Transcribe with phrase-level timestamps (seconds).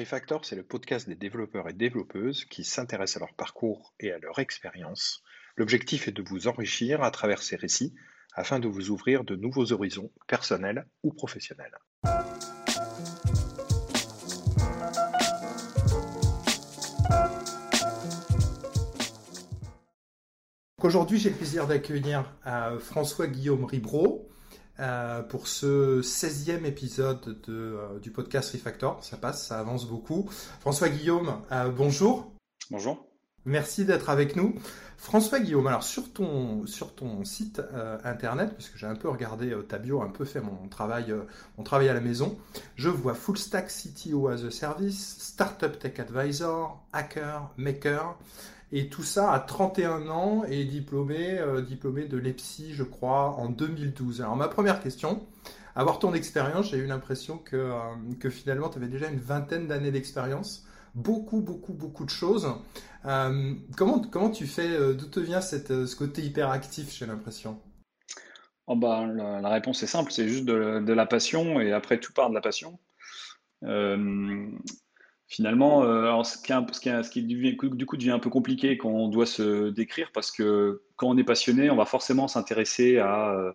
[0.00, 4.18] Refactor, c'est le podcast des développeurs et développeuses qui s'intéressent à leur parcours et à
[4.18, 5.22] leur expérience.
[5.58, 7.94] L'objectif est de vous enrichir à travers ces récits
[8.32, 11.76] afin de vous ouvrir de nouveaux horizons personnels ou professionnels.
[20.82, 24.29] Aujourd'hui, j'ai le plaisir d'accueillir euh, François-Guillaume Ribreau.
[24.80, 29.04] Euh, pour ce 16e épisode euh, du podcast Refactor.
[29.04, 30.30] Ça passe, ça avance beaucoup.
[30.60, 32.32] François Guillaume, euh, bonjour.
[32.70, 33.06] Bonjour.
[33.44, 34.54] Merci d'être avec nous.
[34.96, 37.62] François Guillaume, alors sur ton, sur ton site
[38.04, 41.14] internet, puisque j'ai un peu regardé ta bio, un peu fait mon travail,
[41.56, 42.36] mon travail à la maison,
[42.76, 48.18] je vois Full Stack CTO as a Service, Startup Tech Advisor, Hacker, Maker.
[48.72, 53.48] Et tout ça à 31 ans et diplômé, euh, diplômé de l'EPSI, je crois, en
[53.48, 54.20] 2012.
[54.20, 55.26] Alors ma première question,
[55.74, 57.80] avoir ton expérience, j'ai eu l'impression que, euh,
[58.20, 62.48] que finalement tu avais déjà une vingtaine d'années d'expérience, beaucoup, beaucoup, beaucoup de choses.
[63.06, 67.60] Euh, comment, comment tu fais, d'où te vient cette, ce côté hyperactif, j'ai l'impression?
[68.68, 72.12] Oh bah, la, réponse est simple, c'est juste de, de, la passion et après tout
[72.12, 72.78] part de la passion.
[75.30, 80.10] Finalement, euh, ce qui, du coup devient un peu compliqué quand on doit se décrire
[80.12, 83.30] parce que quand on est passionné, on va forcément s'intéresser à.
[83.30, 83.52] Euh,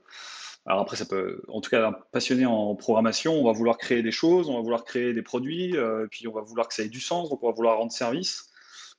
[0.65, 4.11] alors après, ça peut, en tout cas, passionné en programmation, on va vouloir créer des
[4.11, 6.87] choses, on va vouloir créer des produits, euh, puis on va vouloir que ça ait
[6.87, 8.49] du sens, donc on va vouloir rendre service.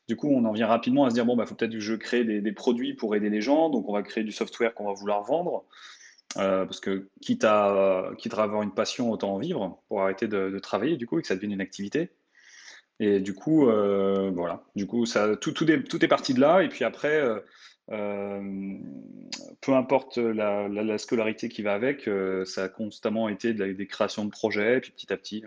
[0.06, 1.94] Du coup, on en vient rapidement à se dire bon, bah, faut peut-être que je
[1.94, 4.92] crée des, produits pour aider les gens, donc on va créer du software qu'on va
[4.92, 5.64] vouloir vendre.
[6.34, 10.50] parce que quitte à, quitte à avoir une passion, autant en vivre pour arrêter de,
[10.50, 12.10] de travailler, du coup, et que ça devienne une activité.
[12.98, 16.62] Et du coup, euh, voilà, du coup, ça, tout, tout, est, parti de là.
[16.62, 17.40] Et puis après, euh,
[17.90, 18.78] euh,
[19.60, 22.08] peu importe la, la, scolarité qui va avec,
[22.46, 25.44] ça a constamment été des créations de projets, puis petit à petit,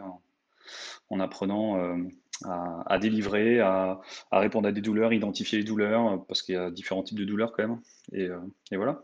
[1.09, 1.97] en, apprenant
[2.45, 3.99] à, délivrer, à,
[4.31, 7.51] répondre à des douleurs, identifier les douleurs, parce qu'il y a différents types de douleurs
[7.51, 7.79] quand même.
[8.13, 8.29] Et,
[8.71, 9.01] et voilà.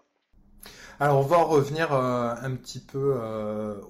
[1.00, 3.16] Alors, on va revenir un petit peu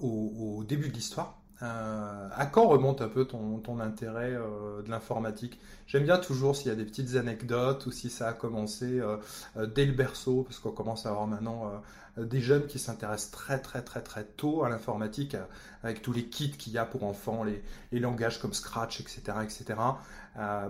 [0.00, 1.42] au, début de l'histoire.
[1.62, 5.58] Euh, à quand remonte un peu ton, ton intérêt euh, de l'informatique?
[5.86, 9.16] J'aime bien toujours s'il y a des petites anecdotes ou si ça a commencé euh,
[9.66, 11.72] dès le berceau, parce qu'on commence à avoir maintenant
[12.18, 15.36] des jeunes qui s'intéressent très très très très tôt à l'informatique,
[15.82, 17.62] avec tous les kits qu'il y a pour enfants, les,
[18.00, 19.22] langages comme Scratch, etc.
[19.42, 19.74] etc.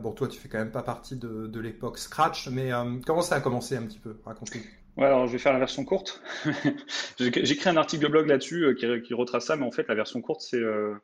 [0.01, 2.71] bon, toi, tu fais quand même pas partie de, de l'époque Scratch, mais
[3.07, 4.17] comment ça a commencé un petit peu?
[4.25, 4.86] Raconte-nous.
[4.97, 6.23] Ouais, alors je vais faire la version courte.
[7.19, 9.87] J'ai écrit un article de blog là-dessus euh, qui, qui, retrace ça, mais en fait,
[9.89, 10.95] la version courte, c'est euh,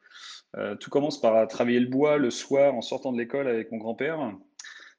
[0.56, 3.76] euh, tout commence par travailler le bois le soir en sortant de l'école avec mon
[3.76, 4.32] grand-père.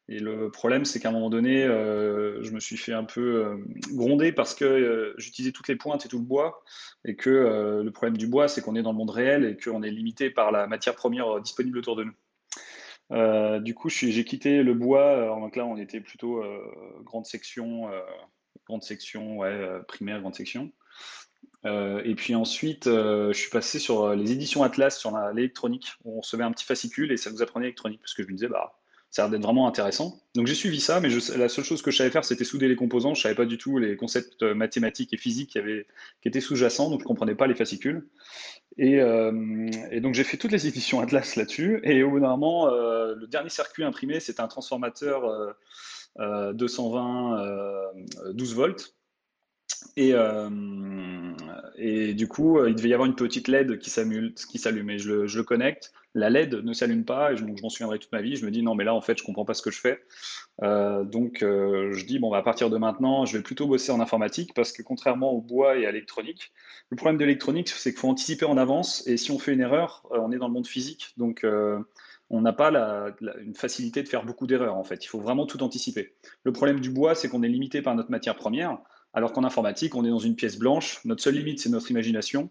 [0.10, 3.58] Et le problème, c'est qu'à un moment donné, je me suis fait un peu
[3.94, 6.62] gronder parce que j'utilisais toutes les pointes et tout le bois,
[7.06, 9.82] et que le problème du bois, c'est qu'on est dans le monde réel et qu'on
[9.82, 13.60] est limité par la matière première disponible autour de nous.
[13.62, 15.28] du coup, j'ai quitté le bois.
[15.40, 16.44] donc là, on était plutôt
[17.06, 17.90] grande section
[18.68, 20.72] grande section, ouais, euh, primaire, grande section.
[21.66, 26.18] Euh, et puis ensuite, euh, je suis passé sur les éditions Atlas, sur l'électronique, où
[26.18, 28.48] on recevait un petit fascicule et ça vous apprenait l'électronique, parce que je me disais,
[28.48, 28.80] bah,
[29.14, 30.20] ça a l'air d'être vraiment intéressant.
[30.36, 31.08] Donc j'ai suivi ça, mais
[31.38, 33.14] la seule chose que je savais faire, c'était souder les composants.
[33.14, 35.86] Je savais pas du tout les concepts mathématiques et physiques qui, avaient,
[36.22, 38.10] qui étaient sous-jacents, donc je comprenais pas les fascicules.
[38.80, 38.98] Et,
[39.92, 41.80] et donc j'ai fait toutes les éditions Atlas là-dessus.
[41.84, 45.56] Et au bout d'un moment, le dernier circuit imprimé, c'était un transformateur
[46.18, 47.94] 220
[48.34, 48.96] 12 euh, volts.
[49.96, 50.50] Et, euh,
[52.14, 54.90] du coup, il devait y avoir une petite LED qui s'allume.
[54.90, 55.94] Et je je le, connecte.
[56.16, 57.34] La LED ne s'allume pas.
[57.34, 58.36] Et je, m'en souviendrai toute ma vie.
[58.36, 60.04] Je me dis, non, mais là, en fait, je comprends pas ce que je fais.
[60.62, 64.00] Euh, donc, je dis, bon, bah, à partir de maintenant, je vais plutôt bosser en
[64.00, 66.52] informatique parce que contrairement au bois et à l'électronique,
[66.90, 69.08] le problème de l'électronique, c'est qu'il faut anticiper en avance.
[69.08, 71.14] Et si on fait une erreur, on est dans le monde physique.
[71.18, 71.46] Donc,
[72.34, 75.06] on n'a pas une facilité de faire beaucoup d'erreurs en fait.
[75.06, 76.14] Il faut vraiment tout anticiper.
[76.44, 78.80] Le problème du bois, c'est qu'on est limité par notre matière première,
[79.14, 81.00] alors qu'en informatique, on est dans une pièce blanche.
[81.06, 82.50] Notre seule limite, c'est notre imagination.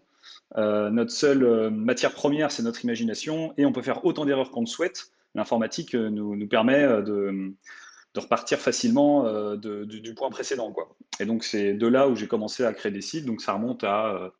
[0.57, 4.51] Euh, notre seule euh, matière première, c'est notre imagination, et on peut faire autant d'erreurs
[4.51, 5.07] qu'on le souhaite.
[5.35, 7.53] L'informatique euh, nous, permet de,
[8.15, 10.71] repartir facilement du, point précédent.
[10.71, 10.95] Quoi.
[11.19, 13.25] Et donc c'est de là où j'ai commencé à créer des sites.
[13.25, 14.31] Donc ça remonte à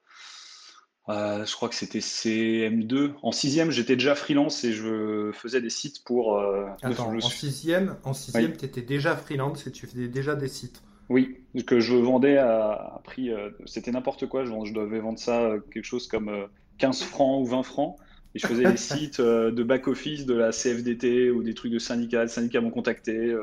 [1.07, 3.13] je crois que c'était CM2.
[3.23, 6.39] En sixième, j'étais déjà freelance et je faisais des sites pour.
[6.83, 10.83] Attends, en sixième, en sixième, tu étais déjà freelance et tu faisais déjà des sites.
[11.09, 13.31] Oui, que je vendais à, prix.
[13.31, 14.45] Euh, c'était n'importe quoi.
[14.45, 16.47] Je, je, devais vendre ça quelque chose comme
[16.77, 17.97] 15 francs ou 20 francs.
[18.35, 22.23] Et je faisais des sites de back-office de la CFDT ou des trucs de syndicats.
[22.23, 23.35] Les syndicats m'ont contacté.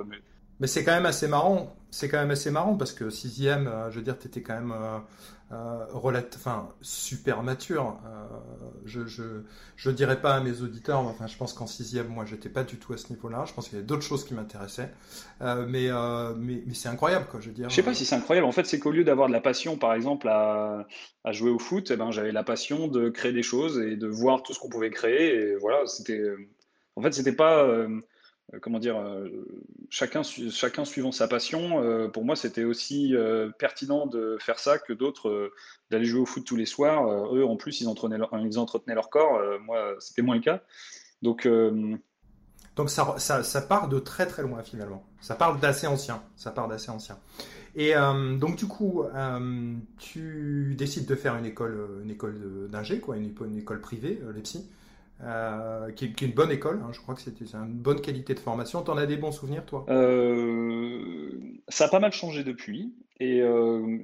[0.58, 1.74] Mais c'est quand même assez marrant.
[1.90, 4.74] C'est quand même assez marrant parce que sixième, je veux dire, tu étais quand même
[5.52, 7.98] euh, enfin, super mature.
[8.06, 8.26] Euh,
[8.84, 9.42] je, je,
[9.74, 12.76] je dirais pas à mes auditeurs, enfin, je pense qu'en sixième, moi, j'étais pas du
[12.76, 13.44] tout à ce niveau-là.
[13.46, 14.92] Je pense qu'il y avait d'autres choses qui m'intéressaient.
[15.42, 15.88] Euh, mais,
[16.38, 17.40] mais, mais c'est incroyable, quoi.
[17.40, 17.68] Je veux dire.
[17.68, 18.46] Je sais pas si c'est incroyable.
[18.46, 20.86] En fait, c'est qu'au lieu d'avoir de la passion, par exemple, à,
[21.24, 24.06] à jouer au foot, eh ben, j'avais la passion de créer des choses et de
[24.06, 25.34] voir tout ce qu'on pouvait créer.
[25.34, 26.22] Et voilà, c'était.
[26.94, 28.00] En fait, c'était pas euh,
[28.58, 29.28] comment dire, euh,
[29.90, 31.82] chacun, suivant sa passion.
[31.82, 33.14] Euh, pour moi, c'était aussi
[33.58, 35.52] pertinent de faire ça que d'autres
[35.90, 37.06] d'aller jouer au foot tous les soirs.
[37.34, 39.40] eux, en plus, ils entretenaient leur, ils leur corps.
[39.62, 40.62] moi, c'était moins le cas.
[41.22, 41.48] Donc,
[42.76, 45.04] donc ça, ça, part de très très loin finalement.
[45.20, 46.22] Ça part d'assez ancien.
[46.36, 47.18] Ça part d'assez ancien.
[47.76, 49.04] Et donc du coup,
[49.98, 54.68] tu décides de faire une école, une école d'ingé, quoi, une, une, école privée, l'EPSI.
[55.22, 56.80] Euh, qui, est, une bonne école.
[56.82, 56.90] Hein.
[56.92, 58.82] je crois que c'était une bonne qualité de formation.
[58.82, 59.84] Tu en as des bons souvenirs, toi?
[59.90, 61.30] Euh,
[61.68, 62.94] Ça a pas mal changé depuis.
[63.18, 63.98] Et euh,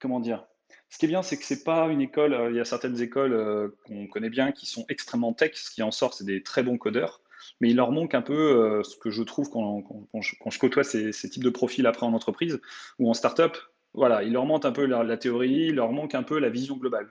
[0.00, 0.46] comment dire?
[0.90, 2.36] Ce qui est bien, c'est que c'est pas une école.
[2.50, 5.52] Il y a certaines écoles qu'on connaît bien qui sont extrêmement tech.
[5.54, 7.22] Ce qui en sort, c'est des très bons codeurs.
[7.60, 11.12] Mais il leur manque un peu ce que je trouve quand, quand, je, côtoie ces,
[11.12, 12.60] ces, types de profils après en entreprise
[12.98, 13.56] ou en start-up.
[13.94, 16.76] Voilà, il leur manque un peu la théorie, il leur manque un peu la vision
[16.76, 17.10] globale.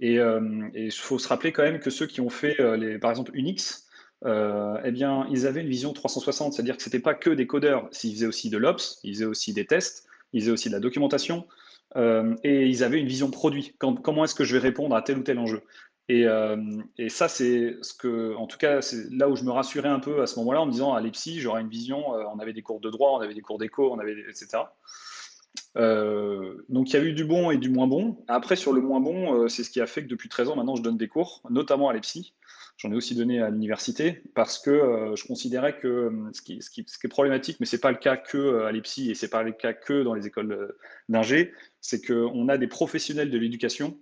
[0.00, 3.10] Et il euh, faut se rappeler quand même que ceux qui ont fait, euh, par
[3.10, 3.86] exemple, Unix,
[4.24, 7.46] euh, eh bien, ils avaient une vision 360, c'est-à-dire que ce n'était pas que des
[7.46, 10.74] codeurs, ils faisaient aussi de l'ops, ils faisaient aussi des tests, ils faisaient aussi de
[10.74, 11.46] la documentation,
[12.42, 13.74] et ils avaient une vision produit.
[13.78, 15.62] comment est-ce que je vais répondre à tel ou tel enjeu?
[16.08, 16.26] Et,
[16.98, 20.00] et, ça, c'est ce que, en tout cas, c'est là où je me rassurais un
[20.00, 22.10] peu à ce moment-là en me disant à l'EPSI, j'aurai une vision.
[22.10, 24.58] on avait des cours de droit, on avait des cours d'éco, on avait, etc.
[25.76, 28.24] Euh, donc il y a eu du bon et du moins bon.
[28.28, 30.56] Après, sur le moins bon, euh, c'est ce qui a fait que depuis 13 ans,
[30.56, 32.34] maintenant, je donne des cours, notamment à l'EPSI.
[32.78, 37.08] J'en ai aussi donné à l'université parce que euh, je considérais que ce qui, est
[37.08, 39.52] problématique, mais ce n'est pas le cas que à l'EPSI et ce n'est pas le
[39.52, 40.74] cas que dans les écoles
[41.08, 43.98] d'ingé, c'est qu'on a des professionnels de l'éducation.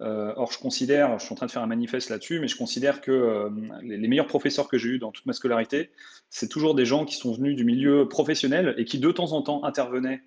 [0.00, 3.00] or, je considère, je suis en train de faire un manifeste là-dessus, mais je considère
[3.00, 3.50] que
[3.82, 5.90] les, les, meilleurs professeurs que j'ai eus dans toute ma scolarité,
[6.28, 9.40] c'est toujours des gens qui sont venus du milieu professionnel et qui de temps en
[9.40, 10.20] temps intervenaient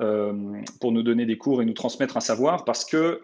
[0.00, 3.22] euh, pour nous donner des cours et nous transmettre un savoir, parce que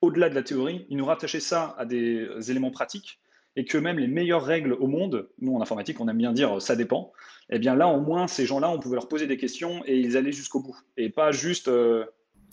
[0.00, 3.20] au-delà de la théorie, ils nous rattachaient ça à des éléments pratiques
[3.54, 6.60] et que même les meilleures règles au monde, nous en informatique on aime bien dire
[6.60, 7.12] ça dépend,
[7.50, 9.98] et eh bien là au moins ces gens-là on pouvait leur poser des questions et
[9.98, 12.06] ils allaient jusqu'au bout et pas juste euh,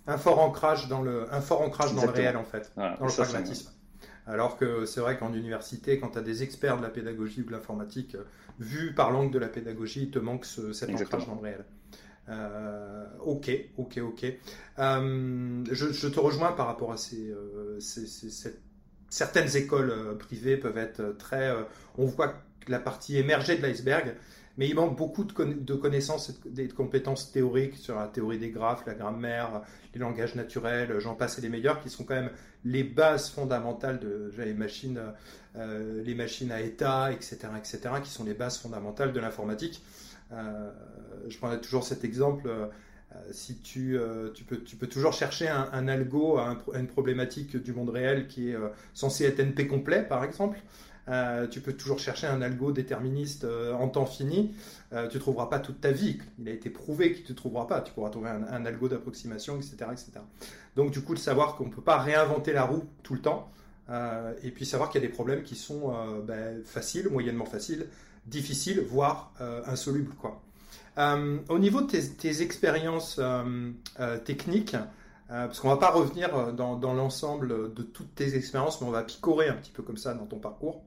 [0.07, 3.11] un fort ancrage dans le un fort ancrage dans le réel en fait, dans le
[3.11, 3.71] pragmatisme.
[4.25, 7.45] Alors que c'est vrai qu'en université, quand tu as des experts de la pédagogie ou
[7.45, 8.23] de l'informatique, euh,
[8.59, 11.65] vu par l'angle de la pédagogie, il te manque cet ancrage dans le réel.
[12.29, 14.25] Euh, ok, ok, ok.
[14.79, 17.79] Euh, je, te rejoins par rapport à ces, euh,
[19.09, 21.51] certaines écoles privées peuvent être très.
[21.97, 22.35] on voit
[22.67, 24.15] la partie émergée de l'iceberg,
[24.57, 28.83] mais il manque beaucoup de, connaissances et de compétences théoriques sur la théorie des graphes,
[28.85, 29.61] la grammaire,
[29.93, 32.31] les langages naturels, j'en passe et les meilleurs, qui sont quand même
[32.63, 35.01] les bases fondamentales de les machines,
[35.55, 39.81] les machines à état, etc., etc., qui sont les bases fondamentales de l'informatique.
[40.31, 40.69] Euh,
[41.27, 42.47] je prendrais toujours cet exemple.
[42.47, 42.67] Euh,
[43.31, 47.73] si tu, euh, tu, peux, tu peux toujours chercher un, algo à, une problématique du
[47.73, 48.55] monde réel qui est
[48.93, 50.59] censé être NP complet, par exemple.
[51.49, 54.53] tu peux toujours chercher un algo déterministe en temps fini.
[54.91, 56.19] tu ne trouveras pas toute ta vie.
[56.37, 57.81] Il a été prouvé qu'il ne te trouvera pas.
[57.81, 60.11] Tu pourras trouver un, algo d'approximation, etc., etc.
[60.75, 63.51] Donc, du coup, de savoir qu'on ne peut pas réinventer la roue tout le temps.
[64.43, 65.91] et puis savoir qu'il y a des problèmes qui sont
[66.27, 67.87] ben, faciles, moyennement faciles,
[68.29, 70.13] difficile, voire euh, insoluble.
[70.15, 70.41] Quoi.
[70.97, 73.71] Euh, au niveau de tes, expériences euh,
[74.25, 74.75] techniques,
[75.27, 79.47] parce qu'on va pas revenir dans, l'ensemble de toutes tes expériences, mais on va picorer
[79.47, 80.81] un petit peu comme ça dans ton parcours.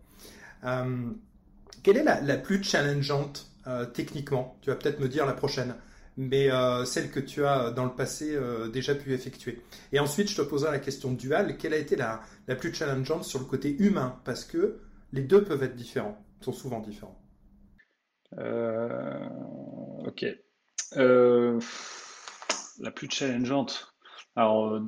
[1.85, 3.49] quelle est la, plus challengeante
[3.95, 4.57] techniquement?
[4.61, 5.77] Tu vas peut-être me dire la prochaine,
[6.17, 6.49] mais
[6.85, 8.37] celle que tu as dans le passé
[8.73, 9.63] déjà pu effectuer.
[9.93, 11.57] Et ensuite, je te poserai la question duale.
[11.57, 14.17] Quelle a été la, la plus challengeante sur le côté humain?
[14.25, 14.81] Parce que
[15.13, 17.22] les deux peuvent être différents, sont souvent différents.
[18.39, 19.29] Euh,
[20.07, 20.27] ok.
[20.97, 21.61] Euh,
[22.81, 23.95] la plus challengeante.
[24.37, 24.81] Alors,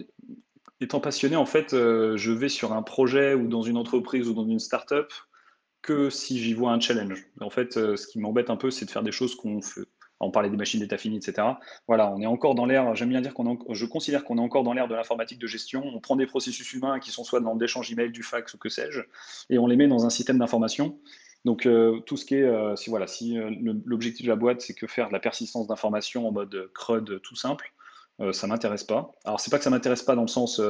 [0.81, 4.35] étant passionné, en fait, euh, je vais sur un projet ou dans une entreprise ou
[4.35, 5.13] dans une start-up
[5.83, 7.27] que si j'y vois un challenge.
[7.41, 9.83] En fait, ce qui m'embête un peu, c'est de faire des choses qu'on fait.
[10.21, 11.47] On parlait des machines d'état fini, etc.
[11.87, 14.63] Voilà, on est encore dans l'ère, j'aime bien dire qu'on je considère qu'on est encore
[14.63, 15.85] dans l'ère de l'informatique de gestion.
[15.85, 18.69] On prend des processus humains qui sont soit dans l'échange email, du fax ou que
[18.69, 19.01] sais-je,
[19.51, 20.99] et on les met dans un système d'information.
[21.45, 23.51] Donc euh, tout ce qui est, euh, si voilà, si euh,
[23.85, 27.37] l'objectif de la boîte c'est que faire de la persistance d'informations en mode CRUD tout
[27.37, 27.73] simple,
[28.31, 29.11] ça m'intéresse pas.
[29.25, 30.61] Alors c'est pas que ça m'intéresse pas dans le sens,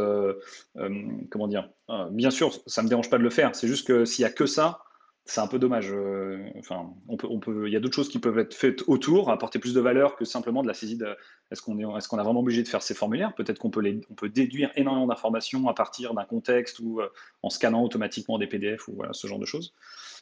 [1.31, 1.69] comment dire,
[2.11, 3.55] bien sûr, ça me dérange pas de le faire.
[3.55, 4.81] C'est juste que s'il y a que ça,
[5.27, 5.91] c'est un peu dommage.
[5.91, 8.83] Euh, enfin, on peut, on peut, il y a d'autres choses qui peuvent être faites
[8.89, 11.17] autour, apporter plus de valeur que simplement de la saisie de.
[11.51, 13.35] Est-ce qu'on est, est-ce a vraiment obligé de faire ces formulaires?
[13.35, 13.83] Peut-être qu'on peut
[14.17, 17.09] peut déduire énormément d'informations à partir d'un contexte ou euh,
[17.43, 19.75] en scannant automatiquement des PDF ou ce genre de choses.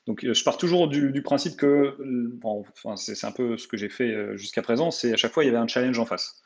[0.07, 1.97] Donc, euh, je pars toujours du, principe que,
[2.37, 5.43] bon, enfin, c'est, un peu ce que j'ai fait jusqu'à présent, c'est à chaque fois
[5.43, 6.43] il y avait un challenge en face.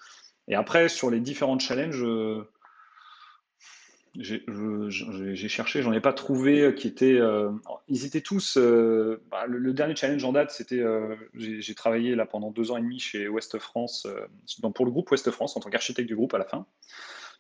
[0.49, 2.05] Et après, sur les différents challenges
[4.19, 7.19] j'ai cherché, j'en ai pas trouvé euh, qui étaient.
[7.19, 7.51] Euh,
[7.89, 8.57] ils étaient tous.
[8.57, 10.83] Euh, bah, le, dernier challenge en date, c'était.
[11.35, 14.07] j'ai travaillé là pendant deux ans et demi chez Ouest France,
[14.75, 16.67] pour le groupe Ouest France en tant qu'architecte du groupe à la fin.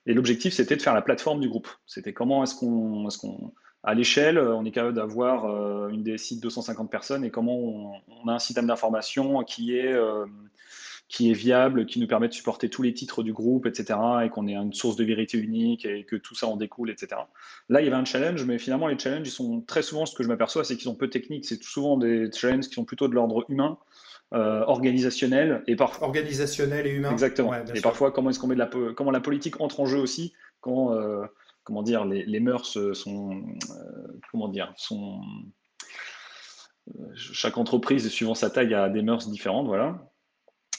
[0.06, 1.68] Et l'objectif, c'était de faire la plateforme du groupe.
[1.86, 3.52] C'était comment est-ce qu'on, est
[3.82, 8.28] à l'échelle, on est capable d'avoir une DSI de 250 personnes et comment on, on
[8.28, 9.94] a un système d'information qui est
[11.08, 14.28] qui est viable, qui nous permet de supporter tous les titres du groupe, etc., et
[14.28, 17.20] qu'on ait une source de vérité unique et que tout ça en découle, etc.
[17.68, 20.16] Là, il y avait un challenge, mais finalement, les challenges, ils sont très souvent, ce
[20.16, 21.44] que je m'aperçois, c'est qu'ils sont peu techniques.
[21.44, 23.78] C'est souvent des challenges qui sont plutôt de l'ordre humain,
[24.34, 27.12] euh, organisationnel et parfois organisationnel et humain.
[27.12, 27.54] Exactement.
[27.54, 30.32] et parfois, comment est-ce qu'on met de la comment la politique entre en jeu aussi
[30.60, 31.24] quand euh,
[31.62, 35.20] comment dire les, les mœurs sont euh, comment dire sont
[37.14, 40.10] chaque entreprise, suivant sa taille, a des mœurs différentes, voilà.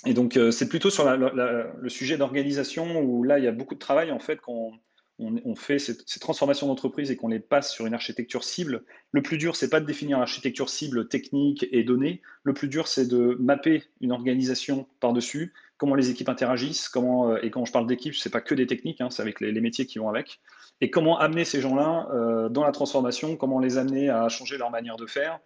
[0.06, 3.74] Et donc, euh, c'est plutôt sur le sujet d'organisation où là, il y a beaucoup
[3.74, 4.72] de travail en fait quand
[5.20, 8.84] on, fait ces, transformations d'entreprise et qu'on les passe sur une architecture cible.
[9.12, 12.22] Le plus dur, c'est pas de définir l'architecture cible technique et donnée.
[12.44, 17.40] Le plus dur, c'est de mapper une organisation par-dessus, comment les équipes interagissent, comment, euh,
[17.42, 19.88] et quand je parle d'équipe, c'est pas que des techniques, hein, c'est avec les, métiers
[19.88, 20.40] qui vont avec,
[20.82, 24.70] et comment amener ces gens-là euh, dans la transformation, comment les amener à changer leur
[24.70, 25.40] manière de faire,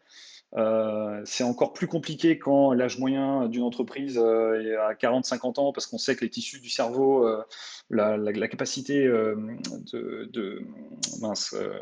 [0.58, 5.72] euh, c'est encore plus compliqué quand l'âge moyen d'une entreprise euh, est à 40-50 ans
[5.72, 7.42] parce qu'on sait que les tissus du cerveau, euh,
[7.90, 10.62] la, capacité de,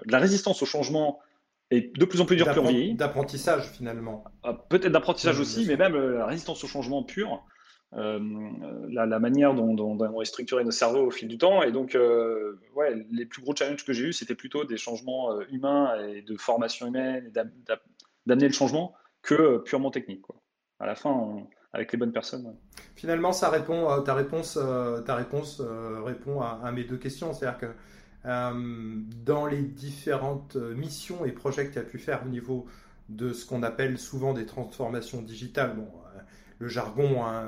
[0.05, 1.19] la résistance au changement
[1.71, 4.23] est de plus en plus dure plus on D'apprentissage finalement.
[4.43, 7.43] Ah, peut-être d'apprentissage aussi, mais même la résistance au changement pur.
[7.91, 11.63] la, manière dont, on est structuré nos cerveaux au fil du temps.
[11.63, 11.97] Et donc,
[12.75, 16.37] ouais, les plus gros challenges que j'ai eus, c'était plutôt des changements humains et de
[16.37, 17.31] formation humaine et
[18.29, 20.21] d'amener le changement que euh, purement technique.
[20.21, 20.41] Quoi.
[20.79, 22.55] À la fin, avec les bonnes personnes.
[22.95, 25.61] Finalement, ça répond, euh, ta réponse, euh, ta réponse
[26.05, 27.33] répond à, mes deux questions.
[27.33, 27.67] C'est-à-dire que
[28.23, 32.65] dans les différentes missions et projets que tu as pu faire au niveau
[33.07, 35.75] de ce qu'on appelle souvent des transformations digitales,
[36.59, 37.45] le jargon hein,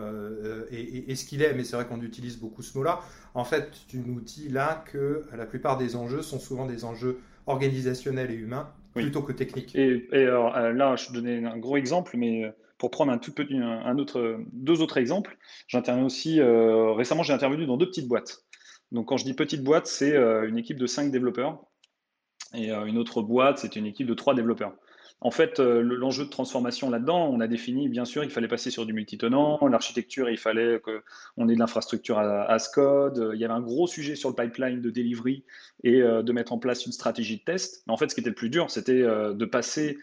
[0.71, 3.01] est, ce qu'il est, mais c'est vrai qu'on utilise beaucoup ce mot-là.
[3.33, 7.19] En fait, tu nous dis là que la plupart des enjeux sont souvent des enjeux
[7.45, 9.75] organisationnels et humains plutôt que technique.
[9.75, 13.33] Et, alors, euh, là, je donnais un gros exemple, mais euh, pour prendre un tout
[13.33, 15.37] petit, un autre, deux autres exemples,
[15.67, 16.39] j'interviens aussi.
[16.39, 18.43] Euh, récemment, j'ai intervenu dans deux petites boîtes.
[18.91, 21.63] Donc, quand je dis petite boîte, c'est une équipe de cinq développeurs
[22.53, 24.73] et une autre boîte, c'est une équipe de trois développeurs.
[25.23, 28.71] En fait, euh, l'enjeu de transformation là-dedans, on a défini, bien sûr, il fallait passer
[28.71, 29.59] sur du multitenant.
[29.67, 33.29] L'architecture, il fallait qu'on ait de l'infrastructure à, à code.
[33.35, 35.43] Il y avait un gros sujet sur le pipeline de delivery
[35.83, 37.83] et euh, de mettre en place une stratégie de test.
[37.87, 39.99] en fait, ce qui était le plus dur, c'était euh, de passer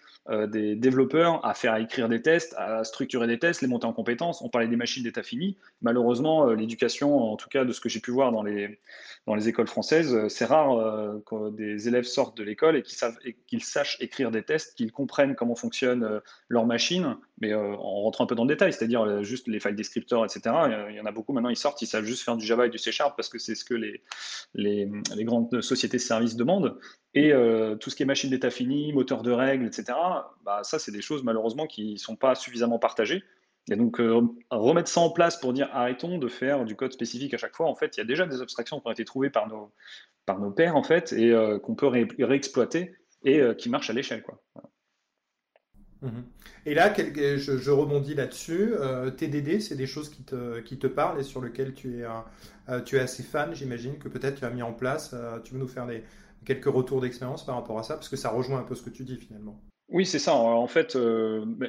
[0.48, 4.42] des développeurs à faire écrire des tests, à structurer des tests, les monter en compétences.
[4.42, 5.56] On parlait des machines d'état fini.
[5.80, 8.78] Malheureusement, l'éducation, en tout cas de ce que j'ai pu voir dans les,
[9.48, 10.76] écoles françaises, c'est rare
[11.24, 15.54] que des élèves sortent de l'école et qu'ils sachent écrire des tests, qu'ils comprennent comment
[15.54, 19.22] fonctionne euh, leur machine, mais euh, en rentrant un peu dans le détail, c'est-à-dire euh,
[19.22, 20.40] juste les files descripteurs, etc.
[20.90, 22.70] Il y en a beaucoup maintenant, ils sortent, ils savent juste faire du Java et
[22.70, 24.02] du C Sharp parce que c'est ce que les,
[24.54, 26.78] les, grandes sociétés de services demandent.
[27.14, 27.32] Et
[27.80, 29.98] tout ce qui est machine d'état fini, moteur de règles, etc.,
[30.44, 33.24] bah, ça, c'est des choses malheureusement qui ne sont pas suffisamment partagées.
[33.70, 34.00] Et donc,
[34.50, 37.66] remettre ça en place pour dire arrêtons de faire du code spécifique à chaque fois,
[37.66, 39.72] en fait, il y a déjà des abstractions qui ont été trouvées par nos,
[40.26, 44.22] par nos pairs, en fait, et qu'on peut réexploiter et qui marchent à l'échelle.
[44.22, 44.40] Quoi.
[46.66, 48.74] Et là, je, rebondis là-dessus.
[48.74, 52.04] Euh, TDD, c'est des choses qui te, qui te parlent et sur lesquelles tu es,
[52.68, 55.12] euh, tu es assez fan, j'imagine, que peut-être tu as mis en place.
[55.14, 56.04] Euh, tu veux nous faire des,
[56.44, 58.90] quelques retours d'expérience par rapport à ça, parce que ça rejoint un peu ce que
[58.90, 59.60] tu dis finalement.
[59.90, 60.34] Oui, c'est ça.
[60.34, 60.98] En fait,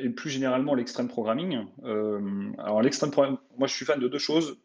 [0.01, 1.65] et plus généralement, l'extrême programming.
[1.85, 4.57] alors, l'extrême programming, moi, je suis fan de deux choses.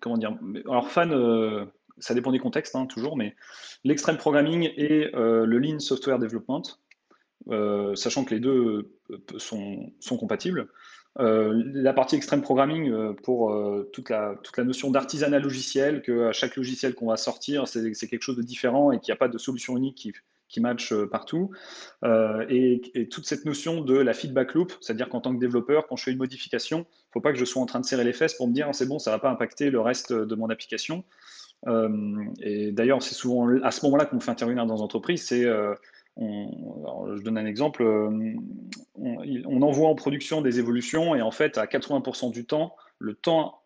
[0.00, 0.36] Comment dire?
[0.68, 1.68] Alors, fan,
[1.98, 3.36] ça dépend des contextes, hein, toujours, mais
[3.84, 6.80] l'extrême programming et le lean software development.
[7.50, 10.68] Euh, sachant que les deux euh, sont, compatibles.
[11.18, 13.54] Euh, la partie extreme programming pour
[13.92, 18.08] toute, la, toute la notion d'artisanat logiciel, que à chaque logiciel qu'on va sortir, c'est
[18.08, 20.12] quelque chose de différent et qu'il n'y a pas de solution unique qui,
[20.48, 21.50] qui match partout.
[22.04, 26.04] Et, toute cette notion de la feedback loop, c'est-à-dire qu'en tant que développeur, quand je
[26.04, 28.14] fais une modification, il ne faut pas que je sois en train de serrer les
[28.14, 30.48] fesses pour me dire c'est bon, ça ne va pas impacter le reste de mon
[30.48, 31.04] application.
[32.40, 35.46] et d'ailleurs, c'est souvent à ce moment-là qu'on fait intervenir dans l'entreprise, c'est
[36.18, 37.82] je donne un exemple,
[38.94, 43.62] on, envoie en production des évolutions et en fait, à 80% du temps, le temps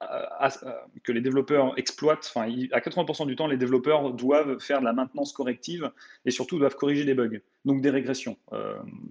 [1.03, 4.93] que les développeurs exploitent, enfin, à 80% du temps, les développeurs doivent faire de la
[4.93, 5.91] maintenance corrective
[6.25, 8.37] et surtout doivent corriger des bugs, donc des régressions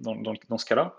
[0.00, 0.96] dans, ce cas-là.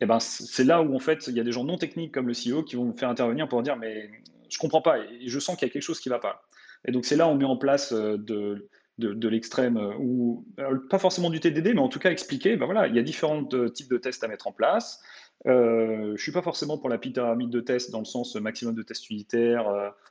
[0.00, 2.26] Et ben, c'est là où en fait, il y a des gens non techniques comme
[2.26, 4.10] le CEO qui vont me faire intervenir pour dire mais
[4.48, 6.42] je comprends pas et je sens qu'il y a quelque chose qui va pas.
[6.86, 10.46] Et donc c'est là où on met en place de de, l'extrême, euh, ou
[10.88, 13.46] pas forcément du TDD, mais en tout cas expliquer, ben voilà, il y a différents
[13.52, 15.02] euh, types de tests à mettre en place.
[15.46, 18.74] Euh, je ne suis pas forcément pour la pyramide de tests dans le sens maximum
[18.74, 19.66] de tests unitaires,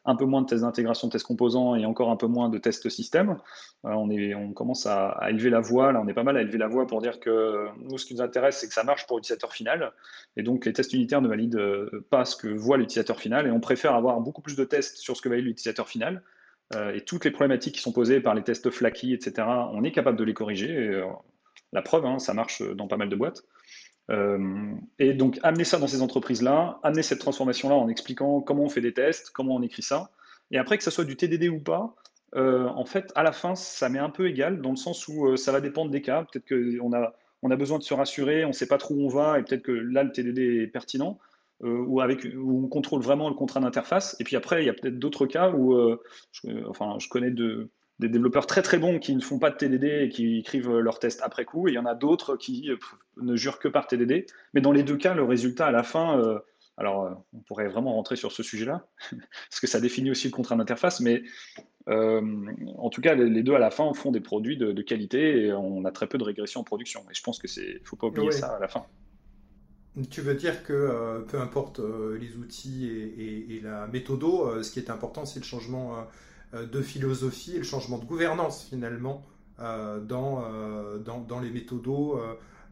[0.05, 2.57] un peu moins de tests d'intégration, de tests composants et encore un peu moins de
[2.57, 3.37] tests système.
[3.83, 6.57] on, est, on commence à, élever la voix, là on est pas mal à élever
[6.57, 9.17] la voix pour dire que nous ce qui nous intéresse c'est que ça marche pour
[9.17, 9.93] l'utilisateur final
[10.35, 13.61] et donc les tests unitaires ne valident pas ce que voit l'utilisateur final et on
[13.61, 16.21] préfère avoir beaucoup plus de tests sur ce que valide l'utilisateur final
[16.75, 19.91] euh, et toutes les problématiques qui sont posées par les tests flaky, etc., on est
[19.91, 20.71] capable de les corriger.
[20.71, 21.05] Euh,
[21.71, 23.43] la preuve, hein, ça marche dans pas mal de boîtes.
[24.11, 28.69] Euh, et donc, amener ça dans ces entreprises-là, amener cette transformation-là en expliquant comment on
[28.69, 30.11] fait des tests, comment on écrit ça.
[30.51, 31.95] Et après, que ça soit du TDD ou pas,
[32.35, 35.51] en fait, à la fin, ça m'est un peu égal, dans le sens où ça
[35.51, 36.25] va dépendre des cas.
[36.31, 39.39] Peut-être qu'on a, besoin de se rassurer, on ne sait pas trop où on va,
[39.39, 41.19] et peut-être que là, le TDD est pertinent.
[41.63, 44.17] Euh, où, avec, où on contrôle vraiment le contrat d'interface.
[44.19, 46.01] Et puis après, il y a peut-être d'autres cas où, euh,
[46.33, 49.55] je, enfin, je connais de, des développeurs très très bons qui ne font pas de
[49.55, 51.69] TDD et qui écrivent leurs tests après coup.
[51.69, 52.75] Et il y en a d'autres qui euh,
[53.21, 54.25] ne jurent que par TDD.
[54.53, 56.41] Mais dans les deux cas, le résultat à la fin,
[56.75, 60.57] alors on pourrait vraiment rentrer sur ce sujet-là, parce que ça définit aussi le contrat
[60.57, 61.23] d'interface, mais
[61.87, 65.85] en tout cas, les deux à la fin font des produits de, qualité et on
[65.85, 67.05] a très peu de régression en production.
[67.09, 68.85] Et je pense que c'est, faut pas oublier ça à la fin.
[70.09, 74.71] Tu veux dire que euh, peu importe euh, les outils et, la méthodo, euh, ce
[74.71, 76.07] qui est important, c'est le changement
[76.53, 79.23] de philosophie et le changement de gouvernance finalement
[79.57, 80.43] dans,
[80.99, 82.19] dans, les méthodos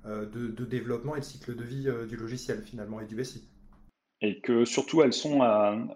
[0.06, 3.44] de, développement et le cycle de vie du logiciel finalement et du BSI.
[4.22, 5.42] Et que surtout, elles sont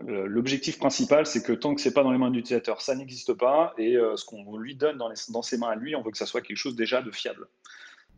[0.03, 3.33] l'objectif principal, c'est que tant que c'est pas dans les mains de l'utilisateur, ça n'existe
[3.33, 3.75] pas.
[3.77, 6.25] Et ce qu'on lui donne dans, dans ses mains à lui, on veut que ça
[6.25, 7.47] soit quelque chose déjà de fiable.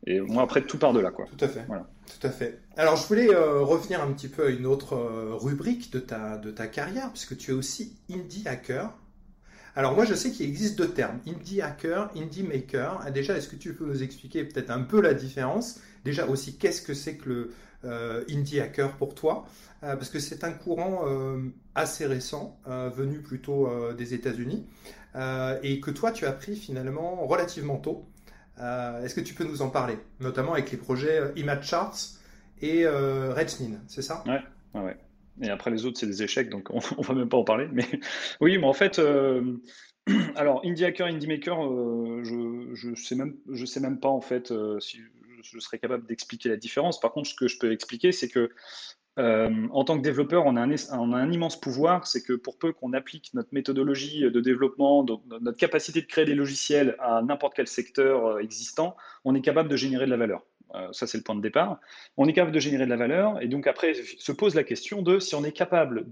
[0.05, 1.11] Et moi, après, tout part de là.
[1.11, 1.25] Quoi.
[1.25, 1.65] Tout à fait.
[1.67, 1.87] Voilà.
[2.07, 2.59] Tout à fait.
[2.77, 6.37] Alors, je voulais euh, revenir un petit peu à une autre euh, rubrique de ta,
[6.37, 8.93] de ta carrière, puisque tu es aussi indie hacker.
[9.75, 13.11] Alors, moi, je sais qu'il existe deux termes, indie hacker, indie maker.
[13.11, 15.79] Déjà, est-ce que tu peux nous expliquer peut-être un peu la différence?
[16.05, 17.53] Déjà, aussi, qu'est-ce que c'est que le
[17.85, 19.45] euh, indie hacker pour toi?
[19.81, 21.05] Parce que c'est un courant
[21.75, 24.65] assez récent, venu plutôt des États-Unis,
[25.61, 28.07] et que toi, tu as pris finalement relativement tôt.
[28.59, 31.97] Euh, est-ce que tu peux nous en parler, notamment avec les projets euh, Image Charts
[32.61, 33.35] et euh,
[33.87, 34.23] c'est ça?
[34.25, 34.41] Ouais,
[34.81, 34.97] ouais,
[35.41, 37.67] Et après les autres, c'est des échecs, donc on, ne va même pas en parler.
[37.71, 37.85] Mais
[38.41, 39.57] oui, mais en fait, euh,
[40.35, 41.61] alors Indie Hacker, Indie Maker,
[42.23, 45.01] je, je sais même, sais même pas en fait si
[45.43, 46.99] je serais capable d'expliquer la différence.
[46.99, 48.49] Par contre, ce que je peux expliquer, c'est que
[49.17, 52.93] euh, en tant que développeur, on a un, immense pouvoir, c'est que pour peu qu'on
[52.93, 55.05] applique notre méthodologie de développement,
[55.41, 59.69] notre capacité de créer des logiciels à n'importe quel secteur euh, existant, on est capable
[59.69, 60.45] de générer de la valeur.
[60.75, 61.79] Euh, ça, c'est le point de départ.
[62.17, 65.01] On est capable de générer de la valeur, et donc après se pose la question
[65.01, 66.07] de si on est capable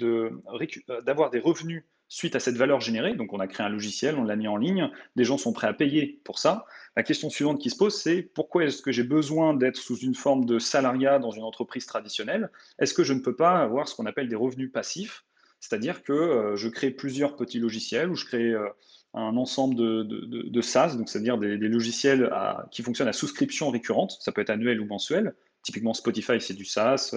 [1.06, 1.84] d'avoir des revenus
[2.16, 3.14] suite à cette valeur générée.
[3.14, 5.68] Donc, on a créé un logiciel, on l'a mis en ligne, des gens sont prêts
[5.68, 6.66] à payer pour ça.
[6.96, 10.16] La question suivante qui se pose, c'est pourquoi est-ce que j'ai besoin d'être sous une
[10.16, 12.52] forme de salariat dans une entreprise traditionnelle?
[12.80, 15.26] Est-ce que je ne peux pas avoir ce qu'on appelle des revenus passifs?
[15.60, 18.70] C'est-à-dire que euh, je crée plusieurs petits logiciels ou je crée euh,
[19.14, 22.32] un ensemble de, SaaS, c'est-à-dire des, logiciels
[22.72, 24.16] qui fonctionnent à souscription récurrente.
[24.22, 25.36] Ça peut être annuel ou mensuel.
[25.64, 27.14] Typiquement, Spotify, c'est du SaaS.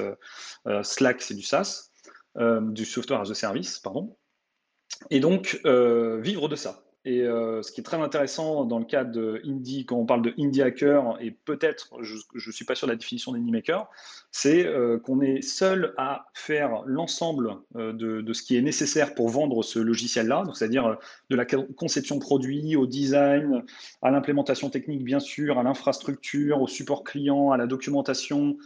[0.67, 1.91] Euh, Slack, c'est du SaaS.
[2.37, 4.17] du software as a service, pardon.
[5.11, 6.83] Et donc, vivre de ça.
[7.09, 10.20] Et euh, ce qui est très intéressant dans le cas de Indie, quand on parle
[10.20, 13.88] de Indie Hacker, et peut-être, je ne suis pas sûr de la définition d'Indie Maker,
[14.31, 19.31] c'est euh, qu'on est seul à faire l'ensemble euh, de, ce qui est nécessaire pour
[19.31, 20.98] vendre ce logiciel-là, c'est-à-dire
[21.31, 23.64] de la conception produit, au design,
[24.03, 28.59] à l'implémentation technique, bien sûr, à l'infrastructure, au support client, à la documentation,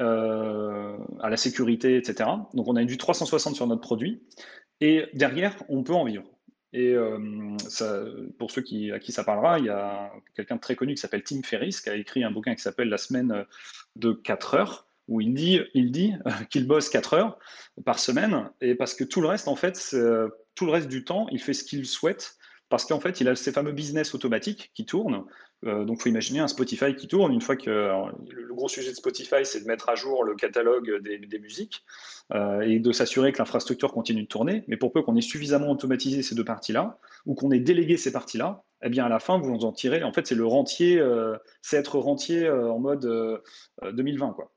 [0.00, 2.30] à la sécurité, etc.
[2.54, 4.22] Donc on a vue 360 sur notre produit.
[4.80, 6.24] Et derrière, on peut en vivre.
[6.72, 8.04] Et euh, ça,
[8.38, 11.00] pour ceux qui, à qui ça parlera, il y a quelqu'un de très connu qui
[11.00, 13.44] s'appelle Tim Ferriss, qui a écrit un bouquin qui s'appelle La semaine
[13.96, 16.12] de 4 heures, où il dit, il dit
[16.50, 17.38] qu'il bosse 4 heures
[17.84, 19.96] par semaine, et parce que tout le reste, en fait,
[20.54, 22.36] tout le reste du temps, il fait ce qu'il souhaite,
[22.68, 25.24] parce qu'en fait, il a ces fameux business automatiques qui tournent,
[25.66, 27.32] Euh, donc, il faut imaginer un Spotify qui tourne.
[27.32, 31.02] Une fois que le gros sujet de Spotify, c'est de mettre à jour le catalogue
[31.02, 31.84] des, musiques
[32.32, 34.64] euh, et de s'assurer que l'infrastructure continue de tourner.
[34.68, 38.12] Mais pour peu qu'on ait suffisamment automatisé ces deux parties-là ou qu'on ait délégué ces
[38.12, 40.04] parties-là, eh bien, à la fin, vous en tirez.
[40.04, 43.42] En fait, c'est le rentier, euh, c'est être rentier en mode
[43.82, 44.52] 2020, quoi.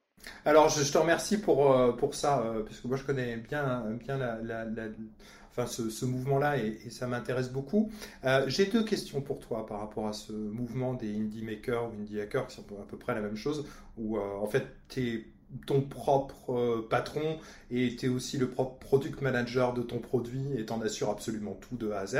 [0.45, 4.65] Alors, je, te remercie pour, pour ça, puisque moi, je connais bien, bien la
[5.51, 7.91] enfin ce, mouvement-là et, ça m'intéresse beaucoup.
[8.25, 11.93] Euh, j'ai deux questions pour toi par rapport à ce mouvement des indie makers ou
[12.01, 13.65] indie hackers qui sont à peu près la même chose,
[13.97, 15.25] où euh, en fait tu es
[15.65, 17.37] ton propre euh, patron
[17.69, 21.59] et tu es aussi le propre product manager de ton produit et t'en assures absolument
[21.69, 22.15] tout de A à Z.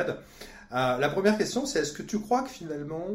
[0.72, 3.08] la première question, c'est est-ce que tu crois que finalement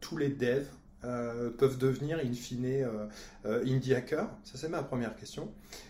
[0.00, 0.66] tous les devs
[1.02, 2.84] peuvent devenir in fine
[3.44, 4.28] indie hackers?
[4.42, 5.48] Ça, c'est ma première question.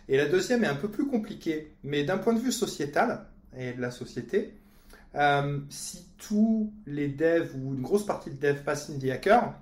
[0.08, 3.24] Et la deuxième est un peu plus compliquée, mais d'un point de vue sociétal,
[3.56, 4.54] et de la société.
[5.16, 9.54] Euh, si tous les devs ou une grosse partie de devs passent indie hacker,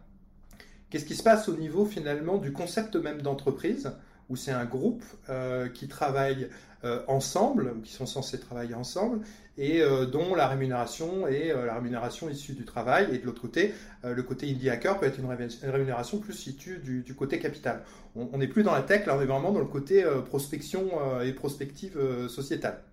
[0.91, 3.91] qu'est-ce qui se passe au niveau finalement du concept même d'entreprise
[4.29, 6.51] où c'est un groupe euh, qui travaille
[6.85, 9.21] euh, ensemble, qui sont censés travailler ensemble,
[9.57, 13.75] et dont la rémunération est la rémunération issue du travail, et de l'autre côté,
[14.05, 17.83] le côté indie hacker peut être une, rémunération plus issue du, du côté capital.
[18.15, 20.91] On n'est plus dans la tech, là on est vraiment dans le côté prospection
[21.23, 21.99] et prospective
[22.29, 22.85] sociétale.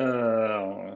[0.00, 0.90] Euh,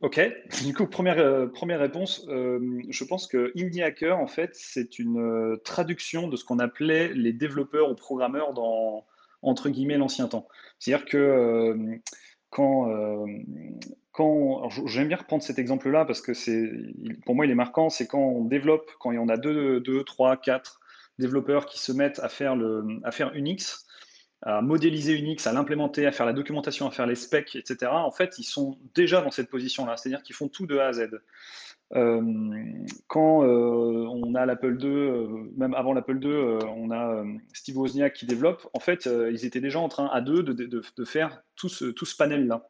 [0.00, 0.20] ok.
[0.64, 4.98] Du coup, première, euh, première réponse, euh, je pense que Indie Hacker, en fait, c'est
[4.98, 9.06] une traduction de ce qu'on appelait les développeurs ou programmeurs dans,
[9.42, 10.48] entre guillemets, l'ancien temps.
[10.78, 11.76] C'est-à-dire que
[12.50, 12.88] quand,
[14.12, 16.70] quand j'aime bien reprendre cet exemple-là parce que c'est,
[17.24, 19.80] pour moi, il est marquant, c'est quand on développe, quand il y en a deux,
[19.80, 20.80] deux, trois, quatre
[21.18, 23.86] développeurs qui se mettent à faire, le, à faire Unix,
[24.44, 28.10] à modéliser Unix, à l'implémenter, à faire la documentation, à faire les specs, etc., en
[28.10, 31.08] fait, ils sont déjà dans cette position-là, c'est-à-dire qu'ils font tout de A à Z.
[31.94, 32.20] Euh,
[33.06, 38.12] quand euh, on a l'Apple II, euh, même avant l'Apple II, on a Steve Wozniak
[38.12, 41.68] qui développe, en fait, ils étaient déjà en train à deux de, de faire tout
[41.68, 42.68] ce, tout ce panel-là.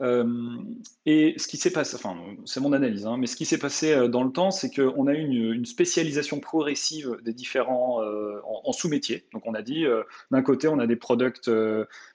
[0.00, 0.58] Euh,
[1.06, 3.92] et ce qui s'est passé, enfin, c'est mon analyse, hein, mais ce qui s'est passé
[3.92, 8.72] euh, dans le temps, c'est qu'on a eu une, spécialisation progressive des différents euh, en,
[8.72, 9.26] sous-métiers.
[9.32, 9.84] Donc, on a dit,
[10.30, 11.50] d'un côté, on a des product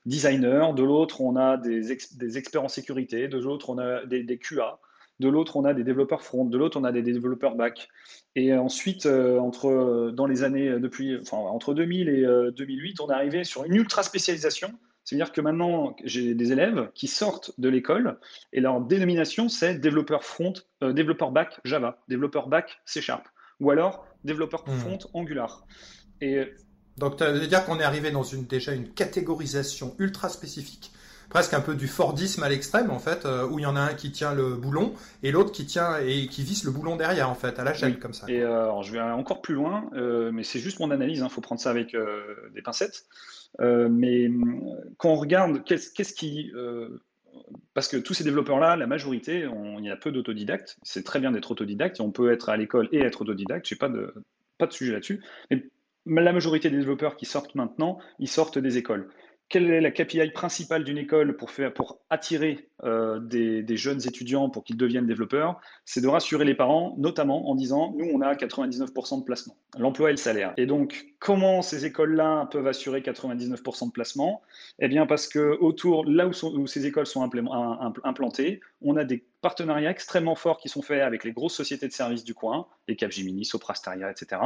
[0.05, 1.91] designers, de l'autre, on a des,
[2.37, 4.79] experts en sécurité, de l'autre, on a des, des QA,
[5.19, 7.89] de l'autre, on a des développeurs front, de l'autre, on a des développeurs back.
[8.35, 13.43] Et ensuite, entre, dans les années depuis, enfin, entre 2000 et 2008, on est arrivé
[13.43, 18.19] sur une ultra spécialisation c'est-à-dire que maintenant, j'ai des élèves qui sortent de l'école
[18.53, 23.27] et leur dénomination, c'est développeur front, euh, développeur back Java, développeur back C Sharp,
[23.59, 24.77] ou alors développeur hmm.
[24.77, 25.65] front Angular.
[26.21, 26.45] Et
[26.97, 30.91] donc, ça veut dire qu'on est arrivé dans une, déjà une catégorisation ultra spécifique,
[31.31, 33.81] presque un peu du Fordisme à l'extrême, en fait, euh, où il y en a
[33.81, 37.29] un qui tient le boulon et l'autre qui tient et qui visse le boulon derrière,
[37.29, 38.27] en fait, à la chaîne, comme ça.
[38.29, 39.89] Et euh, je vais encore plus loin,
[40.31, 41.95] mais c'est juste mon analyse, il hein, faut prendre ça avec
[42.53, 43.05] des pincettes.
[43.59, 44.29] Euh, mais
[44.97, 47.01] quand on regarde qu'est-ce qui euh,
[47.73, 49.47] parce que tous ces développeurs-là, la majorité,
[49.79, 50.77] il y a peu d'autodidactes.
[50.83, 51.99] C'est très bien d'être autodidacte.
[51.99, 53.67] On peut être à l'école et être autodidacte.
[53.67, 54.13] Je n'ai pas de,
[54.57, 55.21] pas de sujet là-dessus.
[56.05, 59.09] Mais la majorité des développeurs qui sortent maintenant, ils sortent des écoles
[59.51, 64.49] quelle est la KPI principale d'une école pour, faire, pour attirer euh, des, jeunes étudiants
[64.49, 68.33] pour qu'ils deviennent développeurs C'est de rassurer les parents, notamment en disant nous, on a
[68.33, 70.53] 99% de placement, l'emploi et le salaire.
[70.55, 74.41] Et donc, comment ces écoles-là peuvent assurer 99% de placement?
[74.79, 77.29] Eh bien, parce que autour, là où, ces écoles sont
[78.03, 81.93] implantées, on a des partenariats extrêmement forts qui sont faits avec les grosses sociétés de
[81.93, 84.41] services du coin, les Capgemini, Soprasteria, etc.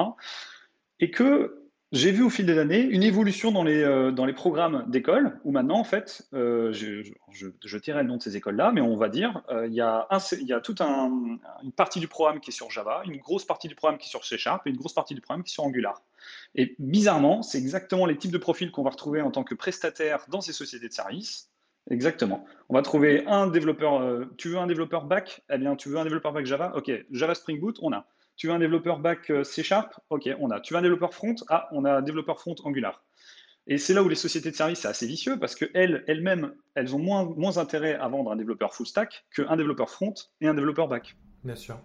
[0.99, 4.33] Et que j'ai vu au fil des années une évolution dans les, euh, dans les
[4.33, 8.71] programmes d'école où maintenant, en fait, euh, je, je, je, le nom de ces écoles-là,
[8.73, 10.07] mais on va dire, euh, il, y a
[10.41, 13.67] y a toute un, une partie du programme qui est sur Java, une grosse partie
[13.67, 15.53] du programme qui est sur C Sharp et une grosse partie du programme qui est
[15.53, 16.01] sur Angular.
[16.55, 20.25] Et bizarrement, c'est exactement les types de profils qu'on va retrouver en tant que prestataire
[20.29, 21.51] dans ces sociétés de services.
[21.91, 22.45] Exactement.
[22.67, 24.27] On va trouver un développeur.
[24.37, 26.73] tu veux un développeur back Eh bien, tu veux un développeur back Java?
[26.75, 28.07] Ok, Java Spring Boot, on a.
[28.35, 29.93] Tu veux un développeur back euh, C Sharp?
[30.09, 30.59] Ok, on a.
[30.59, 31.35] Tu veux un développeur front?
[31.49, 33.03] Ah, on a un développeur front Angular.
[33.67, 36.95] Et c'est là où les sociétés de services, c'est assez vicieux parce qu'elles, elles-mêmes, elles
[36.95, 40.87] ont moins, intérêt à vendre un développeur full stack qu'un développeur front et un développeur
[40.87, 41.15] back.
[41.43, 41.79] Bien sûr.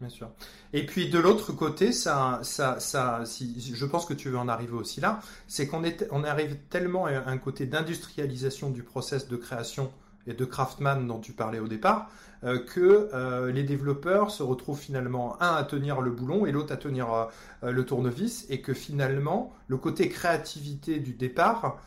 [0.00, 0.30] Bien sûr.
[0.72, 4.72] Et puis de l'autre côté, ça, ça, ça, je pense que tu veux en arriver
[4.72, 9.36] aussi là, c'est qu'on est, on arrive tellement à un côté d'industrialisation du process de
[9.36, 9.92] création
[10.26, 12.10] et de Craftman dont tu parlais au départ,
[12.44, 16.72] euh, que euh, les développeurs se retrouvent finalement un à tenir le boulon et l'autre
[16.72, 17.30] à tenir
[17.62, 21.80] euh, le tournevis, et que finalement le côté créativité du départ,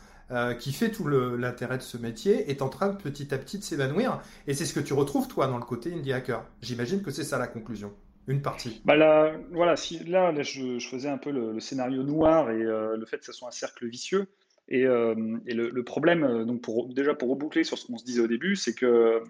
[0.58, 3.62] qui fait tout l'intérêt de ce métier, est en train de petit à petit de
[3.62, 4.20] s'évanouir.
[4.46, 6.44] Et c'est ce que tu retrouves toi dans le côté indie hacker.
[6.60, 7.94] J'imagine que c'est ça la conclusion.
[8.26, 8.82] une partie.
[8.84, 13.20] Bah là, voilà, si, là, je, faisais un peu le, scénario noir et le fait
[13.20, 14.28] que ce soit un cercle vicieux.
[14.68, 18.26] Et, et le, problème, donc pour, déjà pour reboucler sur ce qu'on se disait au
[18.26, 19.22] début, c'est que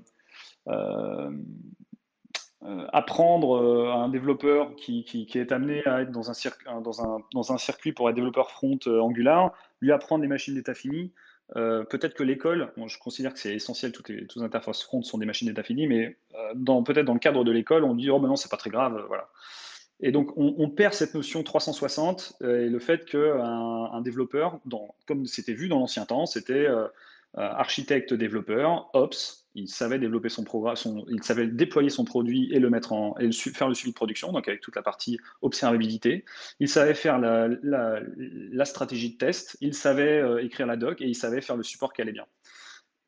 [2.65, 6.35] euh, apprendre euh, à un développeur qui, est amené à être dans un,
[6.81, 11.13] dans, un, circuit pour être développeur front euh, Angular, lui apprendre des machines d'état fini.
[11.55, 15.47] peut-être que l'école, je considère que c'est essentiel, toutes les, interfaces front sont des machines
[15.47, 16.17] d'état fini, mais
[16.85, 19.05] peut-être dans le cadre de l'école, on dit oh ben non, c'est pas très grave,
[19.07, 19.29] voilà.
[20.01, 24.61] Et donc on, perd cette notion 360 et le fait qu'un un développeur,
[25.07, 26.69] comme c'était vu dans l'ancien temps, c'était
[27.35, 30.77] architecte développeur, ops, il savait développer son programme,
[31.09, 33.17] il savait déployer son produit et le mettre en
[33.55, 36.25] faire le suivi de production, donc avec toute la partie observabilité.
[36.61, 41.15] Il savait faire la, stratégie de test, il savait euh, écrire la doc et il
[41.15, 42.27] savait faire le support qui allait bien.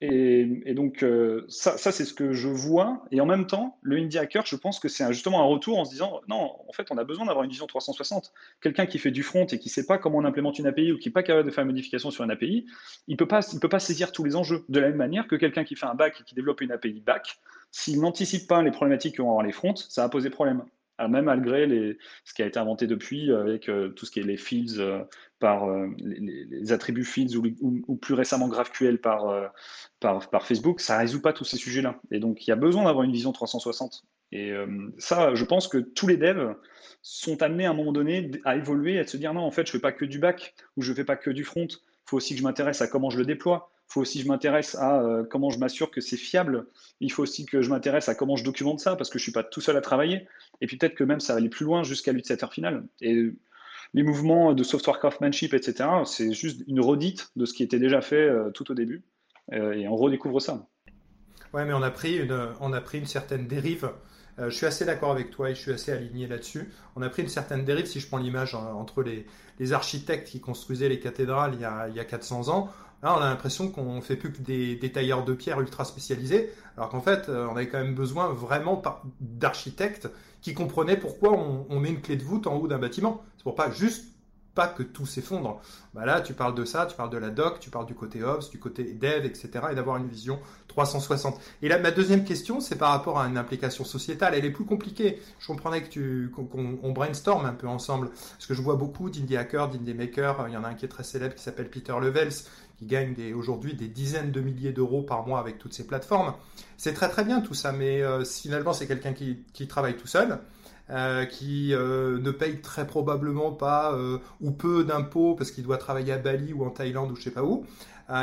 [0.02, 3.04] Et, donc, euh, ça, c'est ce que je vois.
[3.10, 5.84] Et en même temps, le Indie Hacker, je pense que c'est justement un retour en
[5.84, 8.32] se disant non, en fait, on a besoin d'avoir une vision 360.
[8.62, 10.92] Quelqu'un qui fait du front et qui ne sait pas comment on implémente une API
[10.92, 12.66] ou qui n'est pas capable de faire une modification sur une API,
[13.08, 14.64] il ne peut, pas, peut pas saisir tous les enjeux.
[14.70, 17.00] De la même manière que quelqu'un qui fait un back et qui développe une API
[17.00, 17.38] back,
[17.70, 20.64] s'il n'anticipe pas les problématiques que vont avoir les fronts, ça va poser problème
[21.08, 24.24] même malgré ce qui a été inventé depuis euh, avec euh, tout ce qui est
[24.24, 25.02] les fields euh,
[25.38, 25.66] par
[25.98, 29.52] les, attributs fields ou, plus récemment GraphQL par,
[29.98, 31.98] par, Facebook, ça résout pas tous ces sujets-là.
[32.10, 34.04] Et donc il y a besoin d'avoir une vision 360.
[34.32, 34.52] Et
[34.98, 36.54] ça, je pense que tous les devs
[37.00, 39.72] sont amenés à un moment donné à évoluer, à se dire non, en fait, je
[39.72, 41.66] fais pas que du back ou je fais pas que du front.
[41.66, 44.28] Il faut aussi que je m'intéresse à comment je le déploie faut aussi que je
[44.28, 46.66] m'intéresse à euh, comment je m'assure que c'est fiable.
[47.00, 49.24] Il faut aussi que je m'intéresse à comment je documente ça parce que je ne
[49.24, 50.28] suis pas tout seul à travailler.
[50.60, 52.86] Et puis peut-être que même ça va aller plus loin jusqu'à l'utilisateur final.
[53.00, 53.32] Et
[53.92, 58.00] les mouvements de software craftsmanship, etc., c'est juste une redite de ce qui était déjà
[58.00, 59.02] fait euh, tout au début.
[59.52, 60.68] Euh, et on redécouvre ça.
[61.52, 63.90] Ouais, mais on a pris une, on a pris une certaine dérive.
[64.38, 66.70] je suis assez d'accord avec toi et je suis assez aligné là-dessus.
[66.94, 69.26] On a pris une certaine dérive, si je prends l'image entre les,
[69.72, 72.70] architectes qui construisaient les cathédrales il il y a 400 ans.
[73.02, 77.00] On a l'impression qu'on fait plus que des, tailleurs de pierre ultra spécialisés, alors qu'en
[77.00, 78.82] fait, euh, on avait quand même besoin vraiment
[79.20, 80.08] d'architectes
[80.42, 83.22] qui comprenaient pourquoi on, met une clé de voûte en haut d'un bâtiment.
[83.36, 84.04] C'est pour pas juste
[84.54, 85.60] pas que tout s'effondre.
[85.94, 88.22] Bah là, tu parles de ça, tu parles de la doc, tu parles du côté
[88.22, 89.48] ops, du côté dev, etc.
[89.70, 91.40] et d'avoir une vision 360.
[91.62, 94.34] Et là, ma deuxième question, c'est par rapport à une implication sociétale.
[94.34, 95.20] Elle est plus compliquée.
[95.38, 98.10] Je comprenais que tu, qu'on brainstorm un peu ensemble.
[98.10, 100.44] Parce que je vois beaucoup d'indie hackers, d'indie makers.
[100.48, 102.32] Il y en a un qui est très célèbre qui s'appelle Peter Levels,
[102.80, 106.32] qui gagne aujourd'hui des dizaines de milliers d'euros par mois avec toutes ces plateformes.
[106.78, 110.38] C'est très très bien tout ça, mais euh, finalement c'est quelqu'un qui, travaille tout seul,
[110.88, 113.94] euh, qui euh, ne paye très probablement pas
[114.40, 117.30] ou peu d'impôts parce qu'il doit travailler à Bali ou en Thaïlande ou je sais
[117.30, 117.66] pas où.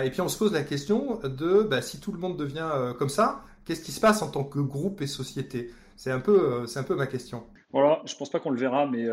[0.03, 3.09] et puis on se pose la question de bah, si tout le monde devient comme
[3.09, 5.71] ça, qu'est-ce qui se passe en tant que groupe et société?
[5.95, 7.43] C'est un peu, c'est un peu ma question.
[7.71, 9.05] Voilà, je pense pas qu'on le verra, mais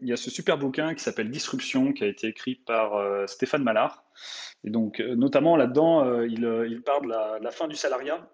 [0.00, 2.92] il y a ce super bouquin qui s'appelle Disruption, qui a été écrit par
[3.28, 4.04] Stéphane Mallard,
[4.64, 8.28] et donc, euh, notamment là-dedans, euh, il, euh, il, parle de la, fin du salariat.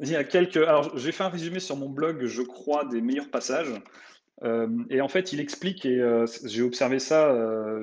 [0.00, 0.56] Il y a quelques.
[0.56, 3.72] Alors, j'ai fait un résumé sur mon blog, je crois, des meilleurs passages.
[4.90, 6.00] et en fait, il explique, et
[6.44, 7.34] j'ai observé ça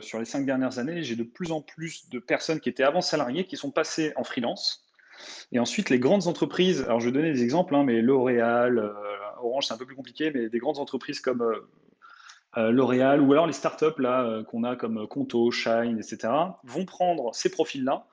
[0.02, 3.02] sur les cinq dernières années, j'ai de plus en plus de personnes qui étaient avant
[3.02, 4.86] salariées qui sont passées en freelance.
[5.52, 8.94] Et ensuite, les grandes entreprises, alors je vais donner des exemples, hein, mais L'Oréal,
[9.42, 11.44] Orange, c'est un peu plus compliqué, mais des grandes entreprises comme
[12.58, 16.32] L'Oréal ou alors les startups là euh, qu'on a comme Conto, Shine, etc.
[16.64, 18.06] vont prendre ces profils-là.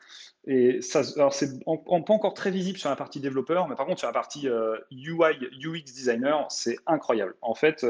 [0.45, 4.01] Et ça, alors c'est pas encore très visible sur la partie développeur, mais par contre
[4.01, 7.37] sur la partie UI, euh, UX designer, c'est incroyable.
[7.41, 7.87] En fait,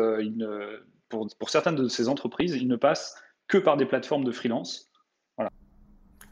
[1.09, 3.17] pour, certaines de ces entreprises, ils ne passent
[3.49, 4.91] que par des plateformes de freelance.
[5.39, 5.51] Voilà.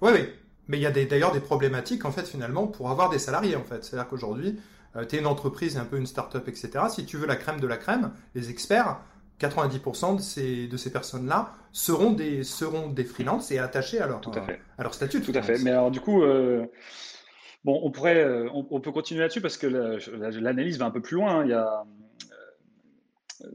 [0.02, 0.28] Oui, oui.
[0.68, 3.64] Mais il y a d'ailleurs des, problématiques en fait finalement pour avoir des salariés en
[3.64, 3.82] fait.
[3.82, 4.60] C'est-à-dire qu'aujourd'hui,
[5.08, 6.84] tu es une entreprise, un peu une startup, etc.
[6.90, 9.00] Si tu veux la crème de la crème, les experts,
[9.40, 14.20] 90% de ces, de ces personnes-là seront des, seront des freelances et attachés à leur,
[14.78, 15.22] à, leur statut.
[15.22, 15.58] Tout à fait.
[15.62, 16.66] Mais alors, du coup, euh,
[17.64, 21.16] bon, on, pourrait, euh, on, peut continuer là-dessus parce que l'analyse va un peu plus
[21.16, 21.40] loin.
[21.40, 21.44] Hein.
[21.44, 21.84] Il y a,
[23.42, 23.46] euh,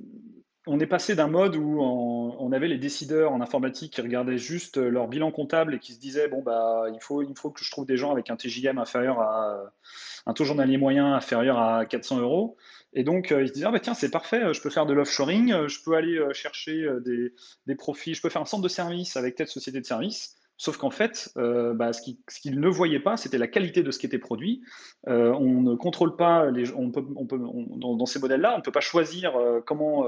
[0.65, 4.77] on est passé d'un mode où on, avait les décideurs en informatique qui regardaient juste
[4.77, 7.69] leur bilan comptable et qui se disaient bon, bah, il, faut, il faut que je
[7.69, 9.71] trouve des gens avec un TJM inférieur à
[10.25, 12.57] un taux journalier moyen inférieur à 400 euros.
[12.95, 14.85] Et donc, euh, ils se disaient, ah, bah, tiens, c'est parfait, euh, je peux faire
[14.85, 18.69] de l'offshoring, euh, je peux aller chercher des, profits, je peux faire un centre de
[18.69, 20.37] service avec telle société de service.
[20.57, 22.01] Sauf qu'en fait, bah, ce
[22.39, 24.63] qu'ils ne voyaient pas, c'était la qualité de ce qui était produit.
[25.05, 27.03] on ne contrôle pas, on peut,
[27.37, 30.05] dans, ces modèles-là, on ne peut pas choisir comment,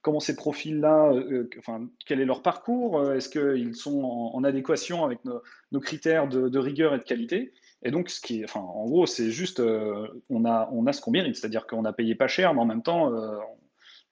[0.00, 1.12] comment ces profils-là,
[1.58, 6.58] enfin, quel est leur parcours, est-ce qu'ils sont en, adéquation avec nos, critères de, de,
[6.58, 7.52] rigueur et de qualité.
[7.84, 11.00] Et donc, ce qui enfin, en gros, c'est juste, euh, on, a, on a ce
[11.00, 13.36] qu'on mérite, c'est-à-dire qu'on a payé pas cher, mais en même temps, euh,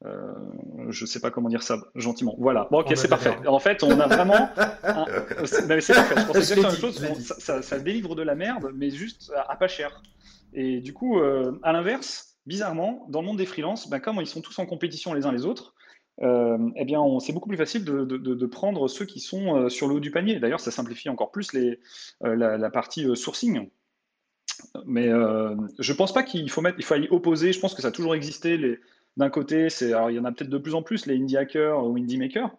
[0.07, 0.33] euh,
[0.89, 2.35] je sais pas comment dire ça gentiment.
[2.39, 2.69] Voilà.
[2.71, 3.37] Bon, ok, c'est parfait.
[3.47, 4.49] En fait, on a vraiment.
[5.45, 6.15] c'est parfait.
[6.17, 7.39] Je pensais exactement la même chose.
[7.39, 10.03] Ça, ça, délivre de la merde, mais juste à, pas cher.
[10.55, 14.27] Et du coup, euh, à l'inverse, bizarrement, dans le monde des freelances, ben, comme ils
[14.27, 15.75] sont tous en compétition les uns les autres,
[16.23, 19.95] euh, eh bien, c'est beaucoup plus facile de, prendre ceux qui sont euh, sur le
[19.95, 20.39] haut du panier.
[20.39, 21.77] D'ailleurs, ça simplifie encore plus euh,
[22.21, 23.69] la, partie sourcing.
[24.85, 27.53] Mais je ne pense pas qu'il faut mettre, y opposer.
[27.53, 28.79] Je pense que ça a toujours existé.
[29.17, 31.97] D'un côté, il y en a peut-être de plus en plus les indie hackers ou
[31.97, 32.51] indie makers.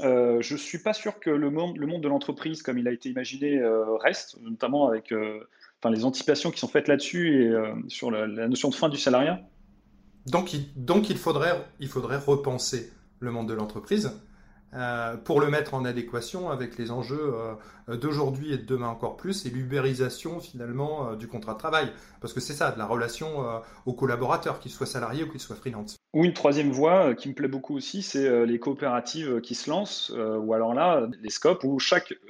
[0.00, 3.60] Je ne suis pas sûr que le monde, de l'entreprise, comme il a été imaginé,
[4.00, 5.12] reste, notamment avec
[5.90, 7.52] les anticipations qui sont faites là-dessus et
[7.88, 9.42] sur la, notion de fin du salariat.
[10.26, 11.52] Donc, il, faudrait,
[12.26, 14.12] repenser le monde de l'entreprise
[14.74, 17.34] euh, pour le mettre en adéquation avec les enjeux
[17.88, 21.92] euh, d'aujourd'hui et de demain encore plus, et l'ubérisation finalement euh, du contrat de travail.
[22.22, 23.44] Parce que c'est ça, de la relation
[23.84, 25.96] aux collaborateurs, qu'ils soient salariés ou qu'ils soient freelance.
[26.14, 30.12] Ou une troisième voie qui me plaît beaucoup aussi, c'est les coopératives qui se lancent,
[30.16, 31.78] ou alors là, les scopes où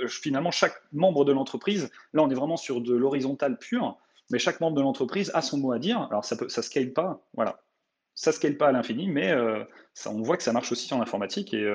[0.08, 3.98] finalement chaque membre de l'entreprise, là on est vraiment sur de l'horizontal pur,
[4.30, 6.08] mais chaque membre de l'entreprise a son mot à dire.
[6.10, 7.61] Alors ça ne ça scale pas, voilà.
[8.22, 9.34] Ça scale pas à l'infini, mais
[9.94, 11.66] ça, on voit que ça marche aussi en informatique et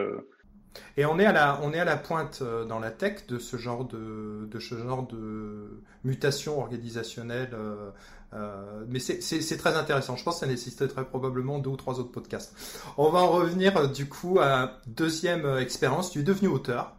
[0.96, 3.40] et on est à la, on est à la pointe euh, dans la tech de
[3.40, 7.52] ce genre de, de ce genre de mutation organisationnelle.
[7.54, 7.92] Euh,
[8.34, 10.16] euh, mais c'est très intéressant.
[10.16, 12.56] Je pense que ça nécessiterait très probablement deux ou trois autres podcasts.
[12.98, 16.12] On va en revenir euh, du coup à deuxième euh, expérience.
[16.12, 16.97] Tu es devenu auteur.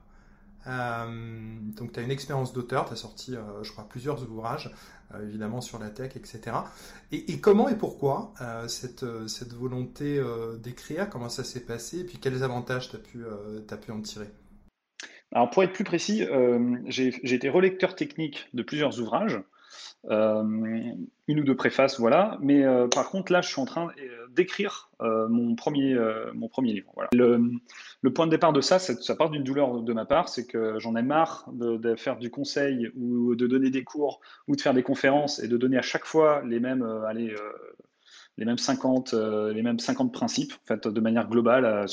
[0.67, 4.71] Euh, donc tu as une expérience d'auteur, tu as sorti, je crois, plusieurs ouvrages.
[5.15, 6.55] Euh, évidemment sur la tech, etc.
[7.13, 10.21] Et, comment et pourquoi euh, cette, euh, cette volonté
[10.63, 13.25] d'écrire, comment ça s'est passé, et puis quels avantages tu as, pu,
[13.71, 14.29] as pu en tirer?
[15.33, 16.25] Alors pour être plus précis,
[16.87, 19.41] j'ai été relecteur technique de plusieurs ouvrages.
[20.07, 20.43] Euh,
[21.27, 22.39] une ou deux préfaces, voilà.
[22.41, 23.89] Mais euh, par contre, là, je suis en train
[24.31, 25.97] d'écrire euh, mon, premier,
[26.35, 26.91] mon premier livre.
[26.95, 27.11] Voilà.
[27.13, 30.79] Le, point de départ de ça, ça part d'une douleur de ma part, c'est que
[30.79, 34.75] j'en ai marre de, faire du conseil ou de donner des cours ou de faire
[34.75, 37.35] des conférences et de donner à chaque fois les mêmes, allez,
[38.39, 41.87] les mêmes 50, les mêmes 50 principes, en fait, de manière globale.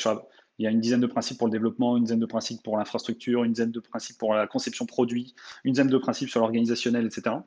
[0.57, 2.77] il y a une dizaine de principes pour le développement, une dizaine de principes pour
[2.77, 7.05] l'infrastructure, une dizaine de principes pour la conception produit, une dizaine de principes sur l'organisationnel,
[7.05, 7.37] etc.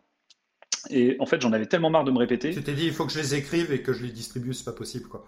[0.91, 2.51] Et en fait, j'en avais tellement marre de me répéter.
[2.51, 4.65] Tu t'es dit, il faut que je les écrive et que je les distribue, c'est
[4.65, 5.25] pas possible, quoi.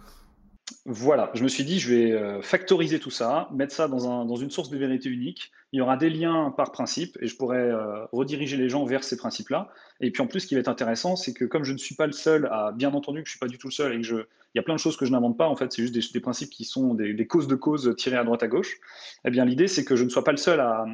[0.86, 4.24] Voilà, je me suis dit, je vais euh, factoriser tout ça, mettre ça dans, un,
[4.24, 5.52] dans, une source de vérité unique.
[5.72, 9.04] Il y aura des liens par principe et je pourrais euh, rediriger les gens vers
[9.04, 9.68] ces principes-là.
[10.00, 11.94] Et puis en plus, ce qui va être intéressant, c'est que comme je ne suis
[11.94, 13.94] pas le seul à, bien entendu que je ne suis pas du tout le seul
[13.94, 15.72] et que je, il y a plein de choses que je n'invente pas, en fait,
[15.72, 18.78] c'est juste des, principes qui sont des, causes de causes tirées à droite à gauche.
[19.24, 20.86] Eh bien, l'idée, c'est que je ne sois pas le seul à,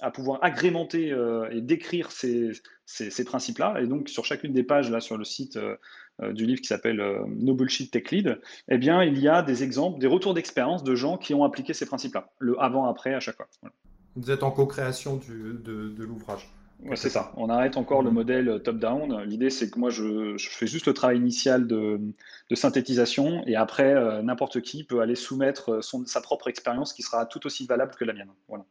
[0.00, 2.52] à, pouvoir agrémenter euh, et décrire ces,
[3.24, 3.80] principes-là.
[3.80, 5.58] Et donc, sur chacune des pages, là, sur le site
[6.30, 9.64] du livre qui s'appelle euh, No Bullshit Tech Lead, eh bien, il y a des
[9.64, 13.36] exemples, des retours d'expérience de gens qui ont appliqué ces principes-là, le avant-après à chaque
[13.36, 13.48] fois.
[13.60, 13.74] Voilà.
[14.14, 16.48] Vous êtes en co-création de, de l'ouvrage.
[16.84, 17.32] Ouais, c'est ça.
[17.36, 18.14] On arrête encore le mmh.
[18.14, 19.22] modèle top-down.
[19.22, 22.00] L'idée, c'est que moi, je, je, fais juste le travail initial de,
[22.50, 27.02] de synthétisation et après, euh, n'importe qui peut aller soumettre son, sa propre expérience qui
[27.02, 28.30] sera tout aussi valable que la mienne.
[28.48, 28.64] Voilà.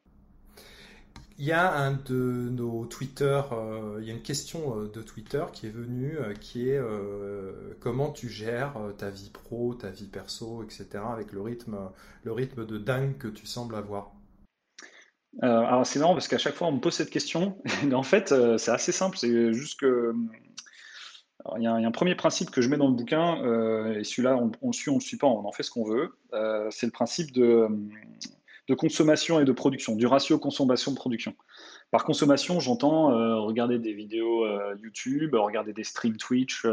[1.41, 5.01] Il y a un de nos Twitter, euh, il y a une question euh, de
[5.01, 6.79] Twitter qui est venue, euh, qui est
[7.79, 11.03] comment tu gères ta vie pro, ta vie perso, etc.
[11.11, 11.89] avec le rythme,
[12.23, 14.11] le rythme de dingue que tu sembles avoir.
[15.41, 17.57] Alors c'est marrant parce qu'à chaque fois on me pose cette question,
[17.91, 20.13] en fait c'est assez simple, c'est juste que
[21.57, 23.37] il y, a un premier principe que je mets dans le bouquin,
[23.95, 26.11] et celui-là on, le suit, on le suit pas, on en fait ce qu'on veut.
[26.69, 27.67] C'est le principe de,
[28.71, 31.35] de, consommation et de production, du ratio consommation-production.
[31.91, 34.45] Par consommation, j'entends euh, regarder des vidéos
[34.81, 36.65] YouTube, regarder des streams Twitch,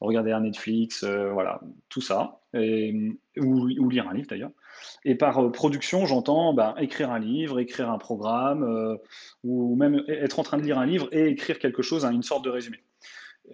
[0.00, 4.50] regarder un Netflix, voilà, tout ça, et, ou, lire un livre d'ailleurs.
[5.04, 8.96] Et par euh, production, j'entends bah, écrire un livre, écrire un programme, euh,
[9.44, 12.44] ou même être en train de lire un livre et écrire quelque chose, une sorte
[12.44, 12.82] de résumé.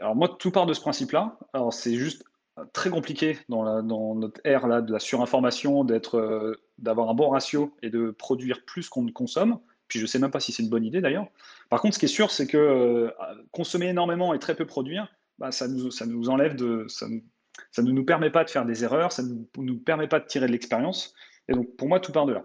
[0.01, 1.39] Alors moi, tout part de ce principe-là.
[1.53, 2.25] Alors c'est juste
[2.73, 3.83] très compliqué dans,
[4.15, 8.65] notre ère là, de la surinformation, d'être, euh, d'avoir un bon ratio et de produire
[8.65, 9.59] plus qu'on ne consomme.
[9.89, 11.27] Puis je ne sais même pas si c'est une bonne idée d'ailleurs.
[11.71, 13.11] Par contre, ce qui est sûr, c'est que euh,
[13.53, 17.23] consommer énormément et très peu produire, bah, ça, nous, ça nous enlève de, ça nous,
[17.71, 20.27] ça ne nous permet pas de faire des erreurs, ça ne nous permet pas de
[20.27, 21.15] tirer de l'expérience.
[21.49, 22.45] Et donc, pour moi, tout part de là.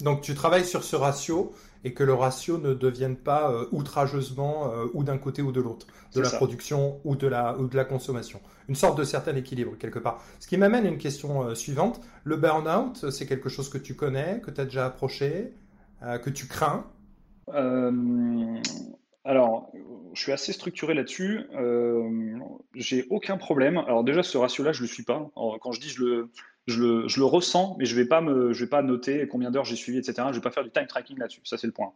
[0.00, 4.72] Donc, tu travailles sur ce ratio et que le ratio ne devienne pas euh, outrageusement
[4.72, 6.36] euh, ou d'un côté ou de l'autre, de la ça.
[6.36, 8.40] production ou de la, ou de la consommation.
[8.68, 10.22] Une sorte de certain équilibre, quelque part.
[10.40, 12.00] Ce qui m'amène à une question euh, suivante.
[12.24, 15.52] Le burn-out, c'est quelque chose que tu connais, que tu as déjà approché,
[16.22, 16.84] que tu crains?
[19.24, 19.72] Alors,
[20.12, 21.40] je suis assez structuré là-dessus.
[21.54, 22.38] Euh,
[22.74, 23.78] j'ai aucun problème.
[23.78, 25.30] Alors déjà, ce ratio-là, je le suis pas.
[25.34, 26.30] quand je dis je le,
[26.66, 30.28] je le, ressens, mais je je vais pas noter combien d'heures j'ai suivi, etc.
[30.30, 31.40] Je vais pas faire du time tracking là-dessus.
[31.44, 31.92] Ça, c'est le point.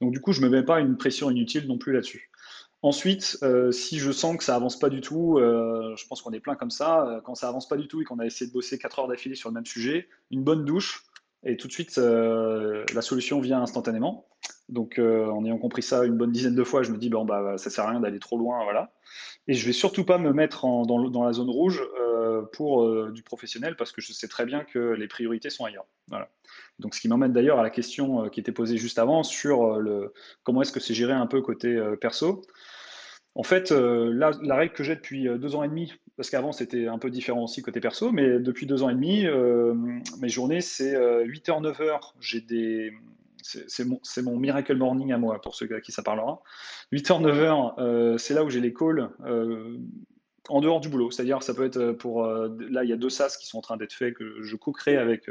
[0.00, 2.30] Donc du coup, je me mets pas une pression inutile non plus là-dessus.
[2.82, 6.32] Ensuite, euh, si je sens que ça avance pas du tout, euh, je pense qu'on
[6.32, 7.06] est plein comme ça.
[7.06, 9.08] Euh, quand ça avance pas du tout et qu'on a essayé de bosser 4 heures
[9.08, 11.04] d'affilée sur le même sujet, une bonne douche
[11.44, 14.26] et tout de suite la solution vient instantanément.
[14.68, 17.56] Donc, en ayant compris ça une bonne dizaine de fois, je me dis bon bah
[17.56, 18.92] ça sert à rien d'aller trop loin, voilà.
[19.48, 21.82] Et je vais surtout pas me mettre dans, la zone rouge
[22.52, 25.86] pour du professionnel parce que je sais très bien que les priorités sont ailleurs.
[26.78, 29.80] Donc, ce qui m'emmène d'ailleurs à la question qui était posée juste avant sur
[30.44, 32.42] comment est-ce que c'est géré un peu côté perso.
[33.34, 36.52] En fait, euh, la, règle que j'ai depuis euh, deux ans et demi, parce qu'avant
[36.52, 39.72] c'était un peu différent aussi côté perso, mais depuis deux ans et demi, euh,
[40.20, 42.92] mes journées c'est 8h, 9h, j'ai des.
[43.42, 46.42] C'est mon, miracle morning à moi, pour ceux à qui ça parlera.
[46.92, 49.10] 8h, 9h, c'est là où j'ai les calls
[50.48, 51.10] en dehors du boulot.
[51.10, 52.26] C'est-à-dire, ça peut être pour.
[52.26, 54.96] là, il y a deux SaaS qui sont en train d'être faits, que je co-crée
[54.96, 55.30] avec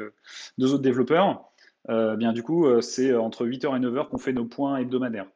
[0.58, 1.52] deux autres développeurs.
[1.88, 5.28] bien, du coup, c'est entre 8h et 9h qu'on fait nos points hebdomadaires.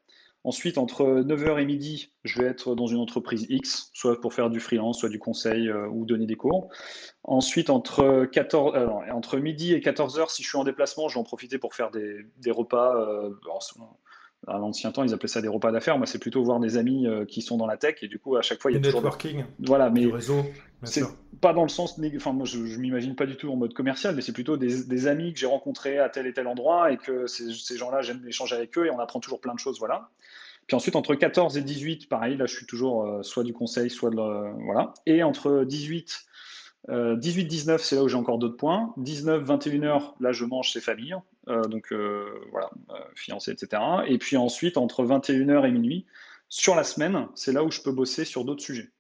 [0.46, 4.50] Ensuite, entre 9h et midi, je vais être dans une entreprise X, soit pour faire
[4.50, 6.70] du freelance, soit du conseil euh, ou donner des cours.
[7.24, 11.24] Ensuite, entre, 14, euh, midi et 14h, si je suis en déplacement, je vais en
[11.24, 12.94] profiter pour faire des, repas.
[12.96, 13.30] Euh,
[14.48, 15.98] à l'ancien temps, ils appelaient ça des repas d'affaires.
[15.98, 17.96] Moi, c'est plutôt voir des amis qui sont dans la tech.
[18.02, 19.46] Et du coup, à chaque fois, il y a networking.
[19.60, 20.06] Voilà, mais.
[20.06, 20.44] Réseau.
[20.84, 21.04] C'est
[21.42, 22.00] pas dans le sens.
[22.16, 25.08] Enfin, moi, je, ne m'imagine pas du tout en mode commercial, mais c'est plutôt des,
[25.08, 28.24] amis que j'ai rencontrés à tel et tel endroit et que ces, ces gens-là, j'aime
[28.28, 29.80] échanger avec eux et on apprend toujours plein de choses.
[29.80, 30.10] Voilà.
[30.68, 33.90] Puis ensuite, entre 14 et 18, pareil, là, je suis toujours euh, soit du conseil,
[33.90, 34.64] soit de.
[34.66, 34.94] voilà.
[35.06, 36.26] Et entre 18,
[36.90, 38.94] 18, 19, c'est là où j'ai encore d'autres points.
[38.98, 41.16] 19, 21 heures, là, je mange, c'est famille.
[41.50, 42.70] Euh, donc, euh, voilà,
[43.16, 43.82] fiancé, etc.
[44.08, 46.06] Et puis ensuite, entre 21 heures et minuit,
[46.50, 48.92] sur la semaine, c'est là où je peux bosser sur d'autres sujets.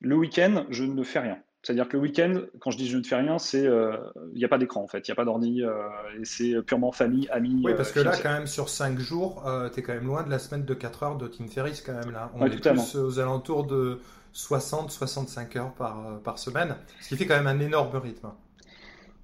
[0.00, 1.38] Le week-end, je ne fais rien.
[1.62, 3.96] C'est-à-dire que le week-end, quand je dis je ne fais rien, c'est il euh,
[4.34, 5.86] n'y a pas d'écran en fait, il n'y a pas d'ordi, euh,
[6.20, 7.62] et c'est purement famille, amis.
[7.64, 10.24] Oui, parce que là, quand même, sur 5 jours, euh, tu es quand même loin
[10.24, 12.32] de la semaine de 4 heures de Tim Ferriss quand même là.
[12.34, 14.00] On est plus aux alentours de
[14.34, 18.30] 60-65 heures par, par semaine, ce qui fait quand même un énorme rythme.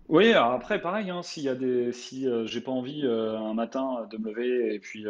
[0.08, 4.16] Oui, alors après, pareil, hein, y a des, si j'ai pas envie un matin de
[4.16, 5.04] me lever et puis,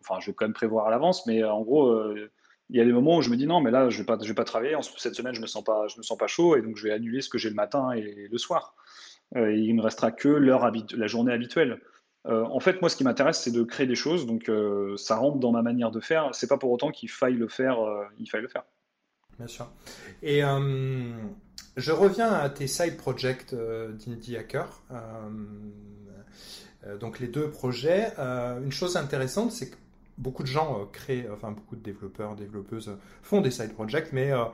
[0.00, 2.14] enfin, je vais quand même prévoir à l'avance, mais en gros
[2.70, 4.16] il y a des moments où je me dis non, mais là, je vais, pas,
[4.16, 4.76] vais pas travailler.
[4.96, 6.92] Cette semaine, je me, sens pas, je me sens pas chaud et donc je vais
[6.92, 8.76] annuler ce que j'ai le matin et le soir.
[9.36, 11.80] Euh, il me restera que l'heure la journée habituelle.
[12.26, 14.24] Euh, en fait, moi, ce qui m'intéresse, c'est de créer des choses.
[14.26, 16.32] Donc, euh, ça rentre dans ma manière de faire.
[16.32, 17.78] C'est pas pour autant qu'il faille le faire.
[18.18, 18.62] il faille le faire.
[19.36, 19.66] Bien sûr.
[20.22, 20.42] Et
[21.76, 24.82] je reviens à tes side projects d'Indie Hacker.
[27.00, 28.12] donc, les deux projets.
[28.18, 29.76] une chose intéressante, c'est que
[30.20, 34.30] beaucoup de gens euh, créent, enfin beaucoup de développeurs, développeuses font des side projects, mais
[34.30, 34.44] euh,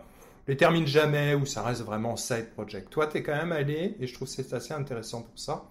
[0.47, 2.89] les terminent jamais ou ça reste vraiment side project.
[2.91, 5.69] Toi, tu es quand même allé, et je trouve c'est assez intéressant pour ça,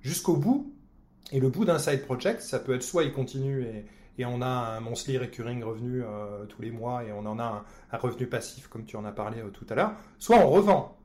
[0.00, 0.72] jusqu'au bout.
[1.32, 3.84] Et le bout d'un side project, ça peut être soit il continue et,
[4.18, 7.64] et on a un monthly recurring revenu euh, tous les mois et on en a
[7.92, 10.96] un, revenu passif comme tu en as parlé tout à l'heure, soit on revend.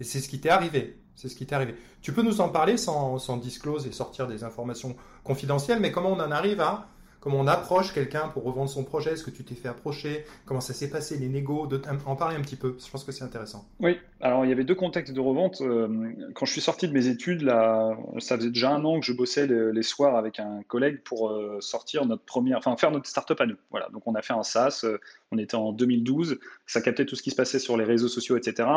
[0.00, 1.00] Et c'est ce qui t'est arrivé.
[1.14, 1.74] C'est ce qui t'est arrivé.
[2.00, 4.94] Tu peux nous en parler sans, sans disclose et sortir des informations
[5.24, 6.88] confidentielles, mais comment on en arrive à
[7.20, 10.60] comment on approche quelqu'un pour revendre son projet, est-ce que tu t'es fait approcher, comment
[10.60, 13.24] ça s'est passé, les négos, de, en parler un petit peu, je pense que c'est
[13.24, 13.68] intéressant.
[13.80, 15.60] Oui, alors il y avait deux contextes de revente.
[15.60, 19.06] Euh, quand je suis sorti de mes études, là, ça faisait déjà un an que
[19.06, 23.06] je bossais les, soirs avec un collègue pour euh, sortir notre première, enfin faire notre
[23.06, 23.56] startup à nous.
[23.70, 24.98] Voilà, donc on a fait un SaaS, euh,
[25.30, 28.36] on était en 2012, ça captait tout ce qui se passait sur les réseaux sociaux,
[28.36, 28.68] etc.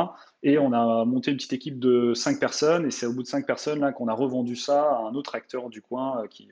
[0.44, 3.28] Et on a monté une petite équipe de cinq personnes, et c'est au bout de
[3.28, 6.48] cinq personnes là qu'on a revendu ça à un autre acteur du coin qui.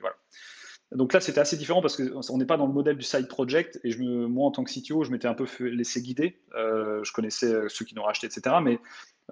[0.92, 3.78] Donc là, c'était assez différent parce qu'on n'est pas dans le modèle du side project.
[3.84, 6.36] Et moi, en tant que CTO, je m'étais un peu laissé guider.
[6.56, 8.56] Euh, je connaissais euh, ceux qui nous racheté, etc.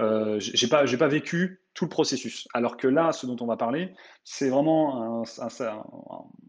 [0.00, 2.46] euh, j'ai pas, j'ai pas vécu tout le processus.
[2.54, 3.94] Alors que là, ce dont on va parler,
[4.24, 5.24] c'est vraiment un,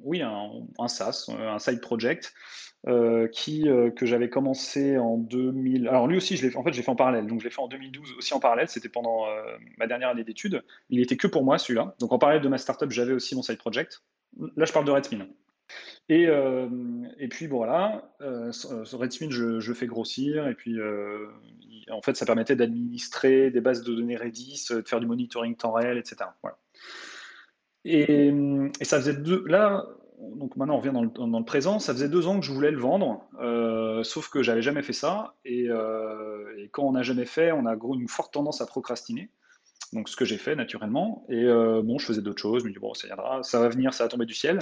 [0.01, 2.33] oui, un, SaaS, un side project
[2.87, 3.63] euh, qui,
[3.95, 5.87] que j'avais commencé en 2000.
[5.87, 7.27] Alors lui aussi, je l'ai, en fait, j'ai fait en parallèle.
[7.27, 8.69] Donc je l'ai fait en 2012 aussi en parallèle.
[8.69, 9.25] C'était pendant
[9.77, 10.63] ma dernière année d'études.
[10.89, 11.95] Il était que pour moi celui-là.
[11.99, 14.03] Donc en parallèle de ma startup, j'avais aussi mon side project.
[14.55, 15.27] Là, je parle de Redspin.
[16.09, 16.67] Et, euh,
[17.19, 18.51] et puis voilà, euh,
[18.93, 21.27] Redspin, je, fais grossir, et puis euh,
[21.91, 25.71] en fait, ça permettait d'administrer des bases de données Redis, de faire du monitoring temps
[25.71, 26.31] réel, etc.
[26.41, 26.57] Voilà.
[27.85, 28.33] Et,
[28.79, 29.43] et, ça faisait deux.
[29.45, 29.85] Là,
[30.35, 32.51] donc maintenant on revient dans le, dans le, présent, ça faisait deux ans que je
[32.51, 35.35] voulais le vendre, euh, sauf que j'avais jamais fait ça.
[35.45, 39.29] Et, euh, et quand on n'a jamais fait, on a une forte tendance à procrastiner.
[39.93, 41.25] Donc ce que j'ai fait naturellement.
[41.29, 43.69] Et euh, bon, je faisais d'autres choses, je me dis bon, ça viendra, ça va
[43.69, 44.59] venir, ça va tomber du ciel.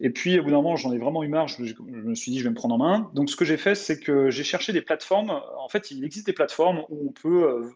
[0.00, 1.48] Et puis, au bout d'un moment, j'en ai vraiment eu marre.
[1.48, 3.10] Je, me suis dit, je vais me prendre en main.
[3.14, 5.30] Donc, ce que j'ai fait, c'est que j'ai cherché des plateformes.
[5.58, 7.70] En fait, il existe des plateformes où on peut euh,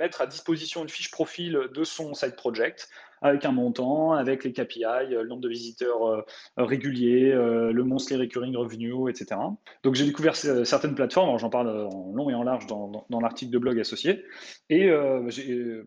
[0.00, 2.88] mettre à disposition une fiche profil de son side project
[3.22, 6.22] avec un montant, avec les KPI, le nombre de visiteurs euh,
[6.56, 9.38] réguliers, euh, le monthly recurring revenue, etc.
[9.82, 13.58] Donc j'ai découvert certaines plateformes, j'en parle en long et en large dans, l'article de
[13.58, 14.24] blog associé,
[14.70, 14.90] et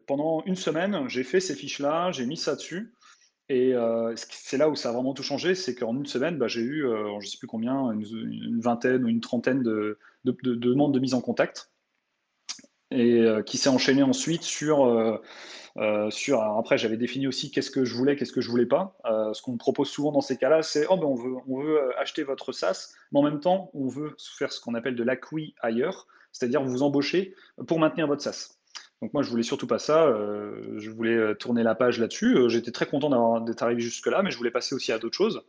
[0.06, 2.94] pendant une semaine, j'ai fait ces fiches-là, j'ai mis ça dessus,
[3.54, 6.48] et euh, c'est là où ça a vraiment tout changé, c'est qu'en une semaine, bah,
[6.48, 10.92] j'ai eu, euh, je ne sais plus combien, une, vingtaine ou une trentaine de, demandes
[10.92, 11.70] de mise en contact,
[12.90, 14.86] et euh, qui s'est enchaîné ensuite sur,
[15.78, 18.98] après j'avais défini aussi qu'est-ce que je voulais, qu'est-ce que je voulais pas.
[19.34, 21.96] ce qu'on me propose souvent dans ces cas-là, c'est oh ben on veut, on veut
[22.00, 25.54] acheter votre SaaS, mais en même temps on veut faire ce qu'on appelle de l'acquis
[25.62, 27.36] ailleurs, c'est-à-dire vous embaucher
[27.68, 28.58] pour maintenir votre SaaS.
[29.04, 30.06] Donc moi, je voulais surtout pas ça.
[30.06, 32.38] Euh, je voulais euh, tourner la page là-dessus.
[32.38, 35.44] Euh, j'étais très content d'être arrivé jusque-là, mais je voulais passer aussi à d'autres choses.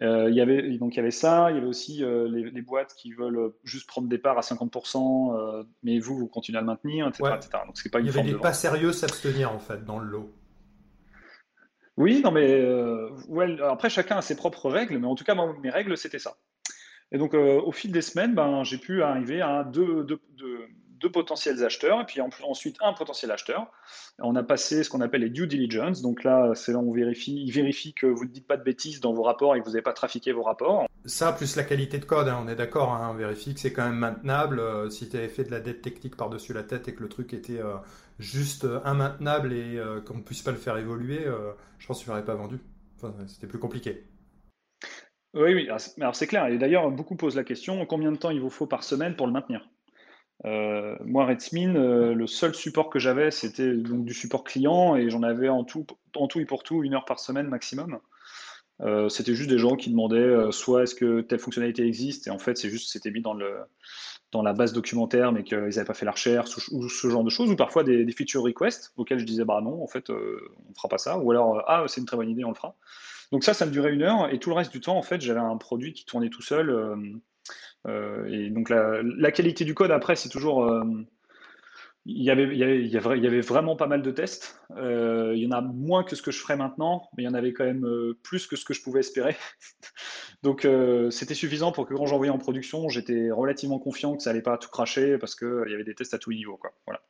[0.00, 3.12] il y avait, donc il y avait ça, il y avait aussi les, boîtes qui
[3.12, 7.24] veulent juste prendre des parts à 50%, mais vous, vous continuez à le maintenir, etc.
[7.66, 10.32] Donc, c'est pas il y avait des pas sérieux s'abstenir en fait dans le lot.
[11.96, 12.64] Oui, non, mais
[13.26, 16.36] ouais, après chacun a ses propres règles, mais en tout cas, mes règles, c'était ça.
[17.10, 20.68] Et donc, au fil des semaines, ben, j'ai pu arriver à deux, deux, deux,
[21.00, 23.70] deux potentiels acheteurs et puis ensuite un potentiel acheteur.
[24.18, 26.02] On a passé ce qu'on appelle les due diligence.
[26.02, 28.62] Donc là, c'est là où on vérifie, il vérifie que vous ne dites pas de
[28.62, 30.86] bêtises dans vos rapports et que vous n'avez pas trafiqué vos rapports.
[31.04, 33.72] Ça, plus la qualité de code, hein, on est d'accord, hein, on vérifie que c'est
[33.72, 34.58] quand même maintenable.
[34.58, 37.08] Euh, si tu avais fait de la dette technique par-dessus la tête et que le
[37.08, 37.76] truc était euh,
[38.18, 41.26] juste euh, immaintenable et qu'on ne puisse pas le faire évoluer,
[41.78, 42.58] je pense que tu l'aurais pas vendu.
[43.26, 44.04] C'était plus compliqué.
[45.34, 46.46] Oui, oui, alors c'est clair.
[46.46, 49.26] Et d'ailleurs, beaucoup posent la question combien de temps il vous faut par semaine pour
[49.26, 49.68] le maintenir?
[50.44, 55.08] Euh, moi, Redsmin, euh, le seul support que j'avais, c'était donc du support client et
[55.08, 57.98] j'en avais en tout, en tout et pour tout une heure par semaine maximum.
[58.82, 62.38] Euh, c'était juste des gens qui demandaient soit est-ce que telle fonctionnalité existe et en
[62.38, 63.50] fait c'est juste c'était mis dans le
[64.32, 67.30] dans la base documentaire mais qu'ils n'avaient pas fait la recherche ou, ce genre de
[67.30, 70.90] choses ou parfois des, feature requests auxquels je disais bah non en fait on fera
[70.90, 72.76] pas ça ou alors ah c'est une très bonne idée on le fera
[73.32, 75.22] donc ça ça me durait une heure et tout le reste du temps en fait
[75.22, 76.68] j'avais un produit qui tournait tout seul
[77.86, 80.82] et donc la, qualité du code après, c'est toujours euh,
[82.04, 84.60] il y, avait, vraiment pas mal de tests.
[84.76, 87.28] Euh, il y en a moins que ce que je ferais maintenant, mais il y
[87.28, 87.86] en avait quand même
[88.22, 89.36] plus que ce que je pouvais espérer.
[90.42, 90.66] Donc
[91.10, 94.58] c'était suffisant pour que quand j'envoyais en production, j'étais relativement confiant que ça allait pas
[94.58, 96.56] tout cracher parce qu'il y avait des tests à tous les niveaux.
[96.56, 96.72] Quoi.
[96.86, 97.00] Voilà.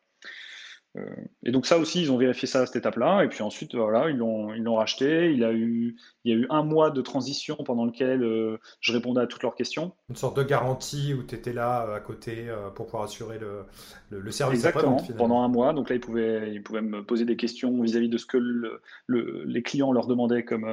[0.97, 1.15] Euh,
[1.45, 3.25] et donc ça aussi, ils ont vérifié ça à cette étape-là.
[3.25, 5.33] Et puis ensuite, voilà, ils l'ont racheté.
[5.33, 5.97] Il, a eu,
[6.27, 9.45] il y a eu un mois de transition pendant lequel euh, je répondais à toutes
[9.45, 9.93] leurs questions.
[10.11, 13.63] Une sorte de garantie où tu étais là euh, à côté pour pouvoir assurer le,
[14.11, 15.73] le, service Exactement, pendant un mois.
[15.73, 18.81] Donc là, ils pouvaient, ils pouvaient me poser des questions vis-à-vis de ce que le,
[19.09, 20.65] les clients leur demandaient comme,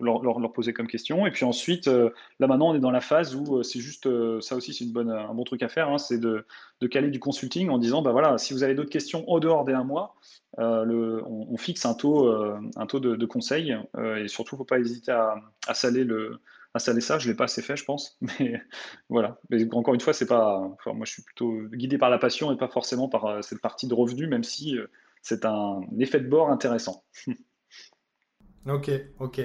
[0.00, 1.26] leur, leur, leur, posaient comme question.
[1.26, 4.08] Et puis ensuite, là maintenant, on est dans la phase où c'est juste,
[4.40, 6.44] ça aussi, c'est une bonne, un bon truc à faire, hein, c'est de,
[6.80, 9.64] de caler du consulting en disant, bah voilà, si vous avez d'autres questions au dehors
[9.64, 10.14] des un mois,
[10.58, 14.58] euh, on, fixe un taux, euh, un taux de, conseil euh, et surtout, il ne
[14.58, 16.40] faut pas hésiter à, saler le,
[16.74, 17.18] à saler ça.
[17.18, 18.60] Je l'ai pas assez fait, je pense, mais
[19.08, 19.38] voilà.
[19.50, 20.76] Mais encore une fois, c'est pas.
[20.86, 23.94] Moi, je suis plutôt guidé par la passion et pas forcément par cette partie de
[23.94, 24.76] revenu, même si
[25.22, 27.04] c'est un effet de bord intéressant.
[28.66, 28.90] ok,
[29.20, 29.40] ok.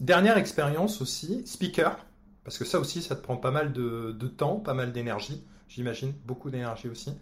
[0.00, 2.06] dernière expérience aussi, speaker,
[2.44, 6.12] parce que ça aussi, ça te prend pas mal de temps, pas mal d'énergie j'imagine,
[6.24, 7.12] beaucoup d'énergie aussi.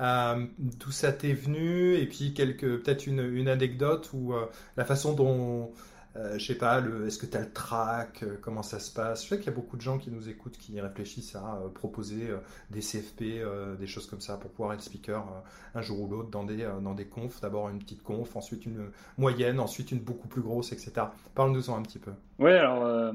[0.00, 4.46] Euh, D'où ça t'est venu Et puis quelques, peut-être une, anecdote ou euh,
[4.76, 5.72] la façon dont
[6.16, 9.22] euh, je sais pas, est-ce que tu as le track euh, Comment ça se passe?
[9.24, 11.68] Je sais qu'il y a beaucoup de gens qui nous écoutent qui réfléchissent à euh,
[11.68, 12.30] proposer
[12.70, 13.44] des CFP,
[13.78, 15.24] des choses comme ça pour pouvoir être speaker
[15.74, 17.40] un jour ou l'autre dans des, dans des confs.
[17.40, 20.92] D'abord une petite conf, ensuite une moyenne, ensuite une beaucoup plus grosse, etc.
[21.34, 22.12] Parle-nous-en un petit peu.
[22.38, 23.14] Oui, alors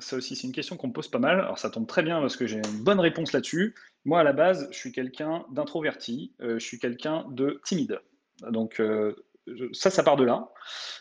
[0.00, 1.40] ça aussi, c'est une question qu'on me pose pas mal.
[1.40, 3.74] Alors ça tombe très bien parce que j'ai une bonne réponse là-dessus.
[4.04, 8.00] Moi, à la base, je suis quelqu'un d'introverti, je suis quelqu'un de timide.
[8.50, 8.80] Donc,
[9.72, 10.48] ça, ça part de là.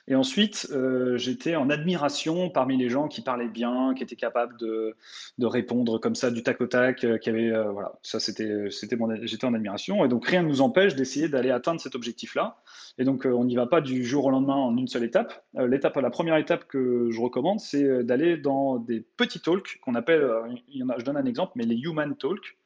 [0.07, 4.57] Et ensuite, euh, j'étais en admiration parmi les gens qui parlaient bien, qui étaient capables
[4.57, 4.95] de,
[5.41, 8.95] répondre comme ça du tac au tac, euh, qui avaient, euh, voilà, ça c'était, c'était
[8.95, 10.03] mon, j'étais en admiration.
[10.05, 12.57] Et donc rien ne nous empêche d'essayer d'aller atteindre cet objectif-là.
[12.97, 15.45] Et donc on n'y va pas du jour au lendemain en une seule étape.
[15.55, 20.29] l'étape, la première étape que je recommande, c'est d'aller dans des petits talks qu'on appelle,
[20.73, 22.57] je donne un exemple, mais les human talks.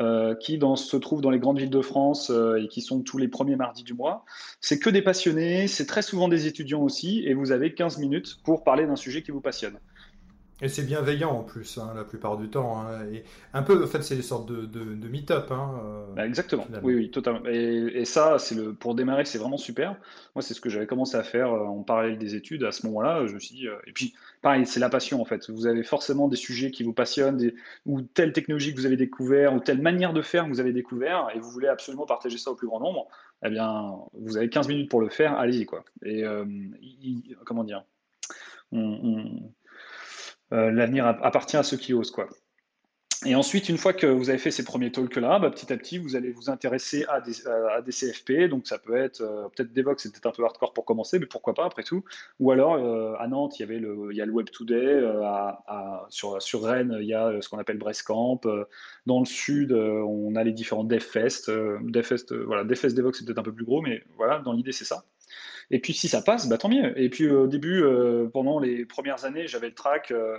[0.00, 3.16] Euh, qui se trouvent dans les grandes villes de France euh, et qui sont tous
[3.16, 4.24] les premiers mardis du mois.
[4.60, 8.38] C'est que des passionnés, c'est très souvent des étudiants aussi, et vous avez 15 minutes
[8.42, 9.78] pour parler d'un sujet qui vous passionne.
[10.64, 12.80] Et c'est bienveillant en plus, hein, la plupart du temps.
[12.80, 13.04] Hein.
[13.12, 15.50] Et un peu, en fait, c'est des sortes de, de, meet-up.
[15.50, 16.66] Hein, euh, bah, exactement.
[16.82, 17.40] Oui, oui, totalement.
[17.44, 19.94] Et, ça, c'est le, pour démarrer, c'est vraiment super.
[20.34, 22.64] Moi, c'est ce que j'avais commencé à faire euh, en parallèle des études.
[22.64, 23.68] À ce moment-là, je me suis dit.
[23.68, 25.50] Euh, et puis, pareil, c'est la passion en fait.
[25.50, 27.54] Vous avez forcément des sujets qui vous passionnent, des,
[27.84, 30.72] ou telle technologie que vous avez découvert, ou telle manière de faire que vous avez
[30.72, 33.08] découvert, et vous voulez absolument partager ça au plus grand nombre.
[33.44, 35.34] Eh bien, vous avez 15 minutes pour le faire.
[35.34, 35.84] Allez-y quoi.
[36.06, 36.24] Et
[37.44, 37.84] comment dire?
[38.72, 39.52] On
[40.50, 42.10] l'avenir appartient à ceux qui osent.
[42.10, 42.28] Quoi.
[43.26, 45.96] Et ensuite, une fois que vous avez fait ces premiers talks-là, bah, petit à petit,
[45.98, 47.32] vous allez vous intéresser à des,
[47.82, 48.48] des CFP.
[48.50, 51.54] Donc, ça peut être, euh, peut-être Devox, c'était un peu hardcore pour commencer, mais pourquoi
[51.54, 52.04] pas après tout.
[52.38, 55.02] Ou alors, euh, à Nantes, il y avait le, il a le Web Today.
[56.10, 58.40] sur, sur Rennes, il y a ce qu'on appelle Camp.
[59.06, 61.50] dans le sud, on a les différents DevFest.
[61.82, 64.84] DevFest, voilà, DevFest Devox, c'est peut-être un peu plus gros, mais voilà, dans l'idée, c'est
[64.84, 65.04] ça.
[65.70, 66.98] Et puis si ça passe, bah, tant mieux.
[67.00, 70.38] Et puis au début, euh, pendant les premières années, j'avais le trac, euh,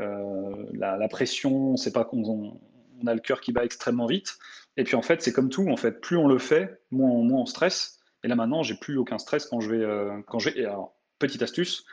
[0.00, 2.58] euh, la, pression, on sait pas qu'on
[3.02, 4.38] on a le cœur qui bat extrêmement vite.
[4.76, 5.68] Et puis en fait, c'est comme tout.
[5.68, 7.98] En fait, plus on le fait, moins, moins on stresse.
[8.22, 11.42] Et là maintenant, j'ai plus aucun stress quand je vais, quand je Et alors, petite
[11.42, 11.84] astuce.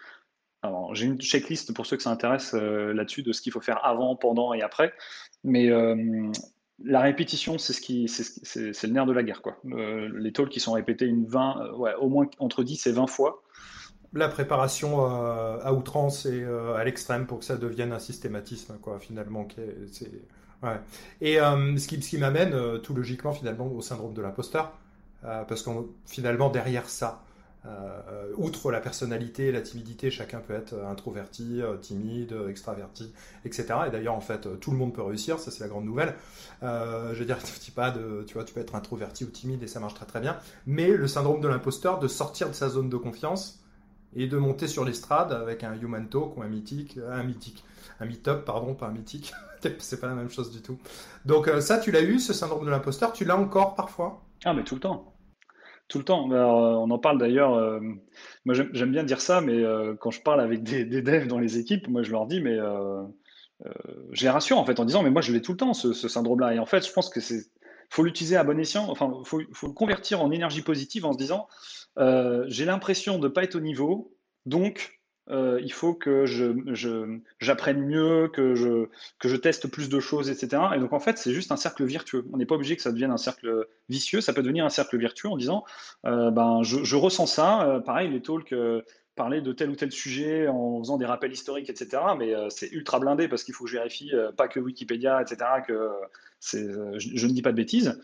[0.64, 3.84] Alors, j'ai une checklist pour ceux que ça intéresse là-dessus de ce qu'il faut faire
[3.84, 4.94] avant, pendant et après.
[5.44, 5.70] Mais
[6.86, 9.58] la répétition, c'est ce qui, c'est, le nerf de la guerre, quoi.
[9.66, 12.92] Euh, les talks qui sont répétés une 20, euh, ouais, au moins entre 10 et
[12.92, 13.44] 20 fois.
[14.14, 19.00] La préparation euh, à outrance et à l'extrême pour que ça devienne un systématisme, quoi,
[19.00, 19.48] finalement.
[21.22, 24.74] Et ce qui, ce qui m'amène tout logiquement, finalement, au syndrome de l'imposteur,
[25.22, 25.70] parce que
[26.06, 27.24] finalement, derrière ça,
[27.66, 33.14] euh, outre la personnalité, la timidité, chacun peut être introverti, euh, timide, extraverti,
[33.46, 33.66] etc.
[33.88, 36.16] Et d'ailleurs, en fait, tout le monde peut réussir, ça c'est la grande nouvelle.
[36.64, 39.62] Euh, je veux dire, tu, pas de, tu vois, tu peux être introverti ou timide
[39.62, 40.38] et ça marche très très bien.
[40.66, 43.64] Mais le syndrome de l'imposteur, de sortir de sa zone de confiance
[44.16, 47.64] et de monter sur l'estrade avec un human talk ou un mythique, un mythique,
[48.00, 49.34] un meet-up, pardon, pas un mythique.
[49.78, 50.80] c'est pas la même chose du tout.
[51.26, 54.24] Donc ça, tu l'as eu, ce syndrome de l'imposteur, tu l'as encore parfois?
[54.44, 55.14] Ah, mais tout le temps.
[55.92, 56.32] Tout le temps.
[56.32, 57.54] Euh, on en parle d'ailleurs.
[57.54, 57.82] Euh,
[58.46, 61.58] moi, j'aime bien dire ça, mais euh, quand je parle avec des, devs dans les
[61.58, 62.58] équipes, moi, je leur dis, mais
[64.14, 65.92] je les rassure en fait en disant, mais moi, je l'ai tout le temps ce,
[65.92, 66.54] syndrome-là.
[66.54, 67.44] Et en fait, je pense que c'est
[67.90, 68.90] faut l'utiliser à bon escient.
[68.90, 71.50] Enfin, faut, faut le convertir en énergie positive en se disant,
[72.48, 74.16] j'ai l'impression de ne pas être au niveau,
[74.46, 75.01] donc
[75.32, 76.26] euh, il faut que
[77.40, 78.88] j'apprenne mieux, que je,
[79.24, 80.62] je teste plus de choses, etc.
[80.76, 82.26] Et donc en fait, c'est juste un cercle virtueux.
[82.34, 84.98] On n'est pas obligé que ça devienne un cercle vicieux, ça peut devenir un cercle
[84.98, 85.64] virtueux en disant,
[86.06, 88.54] euh, ben, je, ressens ça, euh, pareil, les talks,
[89.16, 92.02] parler de tel ou tel sujet en faisant des rappels historiques, etc.
[92.18, 95.90] Mais c'est ultra blindé parce qu'il faut que je vérifie, pas que Wikipédia, etc., que
[96.42, 98.02] je, je, ne dis pas de bêtises.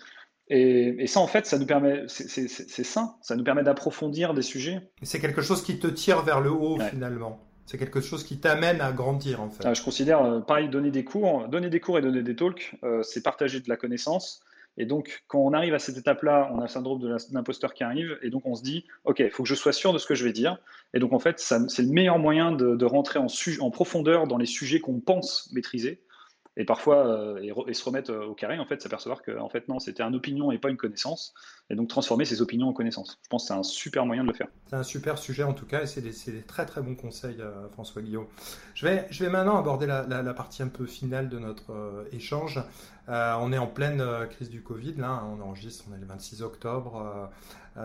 [0.49, 4.89] Et, ça, en fait, ça nous permet, c'est sain, ça nous permet d'approfondir des sujets.
[5.01, 7.39] C'est quelque chose qui te tire vers le haut, finalement.
[7.65, 9.65] C'est quelque chose qui t'amène à grandir, en fait.
[9.65, 12.73] Ah, je considère, euh, pareil, donner des cours, donner des cours et donner des talks,
[12.83, 14.41] euh, c'est partager de la connaissance.
[14.77, 17.83] Et donc, quand on arrive à cette étape-là, on a le syndrome de l'imposteur qui
[17.83, 20.07] arrive, et donc on se dit, OK, il faut que je sois sûr de ce
[20.07, 20.59] que je vais dire.
[20.93, 23.27] Et donc, en fait, c'est le meilleur moyen de, de rentrer en,
[23.59, 25.99] en profondeur dans les sujets qu'on pense maîtriser
[26.57, 29.69] et parfois euh, et, se remettre euh, au carré, en fait, s'apercevoir que en fait
[29.69, 31.33] non, c'était une opinion et pas une connaissance,
[31.69, 33.19] et donc transformer ses opinions en connaissances.
[33.23, 34.47] Je pense que c'est un super moyen de le faire.
[34.67, 37.69] C'est un super sujet en tout cas, et c'est des, très très bons conseils, euh,
[37.69, 38.25] François Guillaume.
[38.73, 42.59] Je vais, je vais maintenant aborder la, partie un peu finale de notre échange.
[43.07, 47.29] on est en pleine crise du Covid, là, on enregistre, on est le 26 octobre.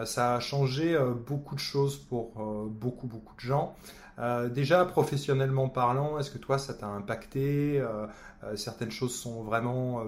[0.05, 2.35] ça a changé beaucoup de choses pour
[2.67, 3.75] beaucoup beaucoup de gens.
[4.19, 8.07] Euh, déjà, professionnellement parlant, est-ce que toi, ça t'a impacté euh,
[8.45, 10.05] euh, Certaines choses sont vraiment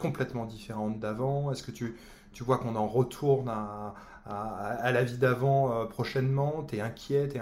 [0.00, 1.50] complètement différentes d'avant?
[1.52, 1.96] Est-ce que tu,
[2.32, 3.94] tu vois qu'on en retourne à,
[4.26, 6.64] à, la vie d'avant prochainement?
[6.68, 7.40] Tu es inquiet, tu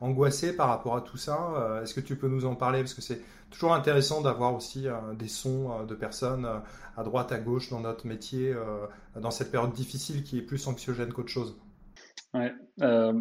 [0.00, 1.80] angoissé par rapport à tout ça?
[1.82, 2.80] Est-ce que tu peux nous en parler?
[2.80, 3.20] Parce que c'est
[3.50, 6.48] toujours intéressant d'avoir aussi des sons de personnes
[6.96, 8.54] à droite, à gauche dans notre métier,
[9.16, 11.56] dans cette période difficile qui est plus anxiogène qu'autre chose.
[12.34, 12.52] Ouais.
[12.82, 13.12] Euh,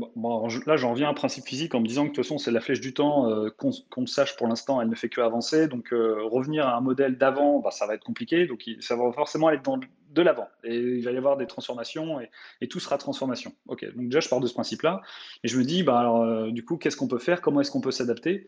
[0.65, 2.49] là, j'en reviens à un principe physique en me disant que de toute façon, c'est
[2.49, 5.67] la flèche du temps, euh, qu'on sache pour l'instant, elle ne fait que avancer.
[5.67, 8.47] Donc, euh, revenir à un modèle d'avant, bah, ça va être compliqué.
[8.47, 10.47] Donc, ça va forcément aller dans, de l'avant.
[10.63, 12.19] Et il va y avoir des transformations
[12.59, 13.53] et, tout sera transformation.
[13.67, 15.01] Donc déjà, je pars de ce principe-là.
[15.43, 17.41] Et je me dis, bah, alors, du coup, qu'est-ce qu'on peut faire?
[17.41, 18.47] Comment est-ce qu'on peut s'adapter?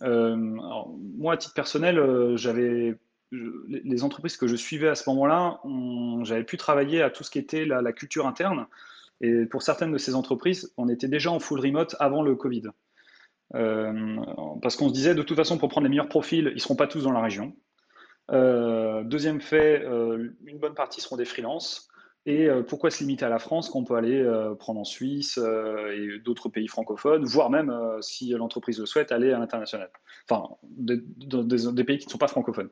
[0.00, 2.96] Moi, à titre personnel, j'avais
[3.32, 5.60] les entreprises que je suivais à ce moment-là,
[6.24, 8.66] j'avais pu travailler à tout ce qui était la culture interne.
[9.20, 12.62] Et pour certaines de ces entreprises, on était déjà en full remote avant le Covid.
[13.54, 14.16] Euh,
[14.62, 16.76] parce qu'on se disait, de toute façon, pour prendre les meilleurs profils, ils ne seront
[16.76, 17.54] pas tous dans la région.
[18.32, 21.88] Euh, deuxième fait, euh, une bonne partie seront des freelances.
[22.26, 24.22] Et pourquoi se limiter à la France quand on peut aller
[24.58, 29.38] prendre en Suisse et d'autres pays francophones, voire même, si l'entreprise le souhaite, aller à
[29.38, 29.90] l'international
[30.28, 32.68] Enfin, dans des, pays qui ne sont pas francophones.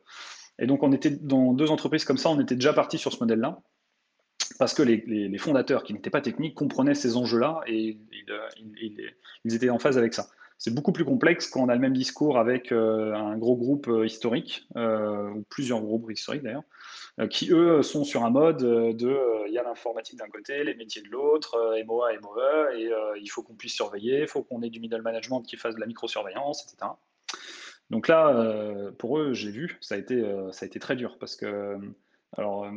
[0.58, 3.20] Et donc, on était dans deux entreprises comme ça, on était déjà parti sur ce
[3.20, 3.58] modèle-là,
[4.58, 7.98] parce que les, fondateurs, qui n'étaient pas techniques, comprenaient ces enjeux-là et
[9.44, 10.28] ils étaient en phase avec ça.
[10.58, 13.86] C'est beaucoup plus complexe quand on a le même discours avec euh, un gros groupe
[13.86, 16.64] euh, historique, euh, ou plusieurs groupes historiques d'ailleurs,
[17.30, 21.02] qui eux sont sur un mode de il y a l'informatique d'un côté, les métiers
[21.02, 21.56] de l'autre,
[21.86, 22.90] MOA, MOE, et
[23.20, 25.80] il faut qu'on puisse surveiller, il faut qu'on ait du middle management qui fasse de
[25.80, 26.92] la microsurveillance, etc.
[27.90, 31.34] Donc là, pour eux, j'ai vu, ça a été, ça a été très dur parce
[31.34, 31.78] que
[32.36, 32.70] alors, euh,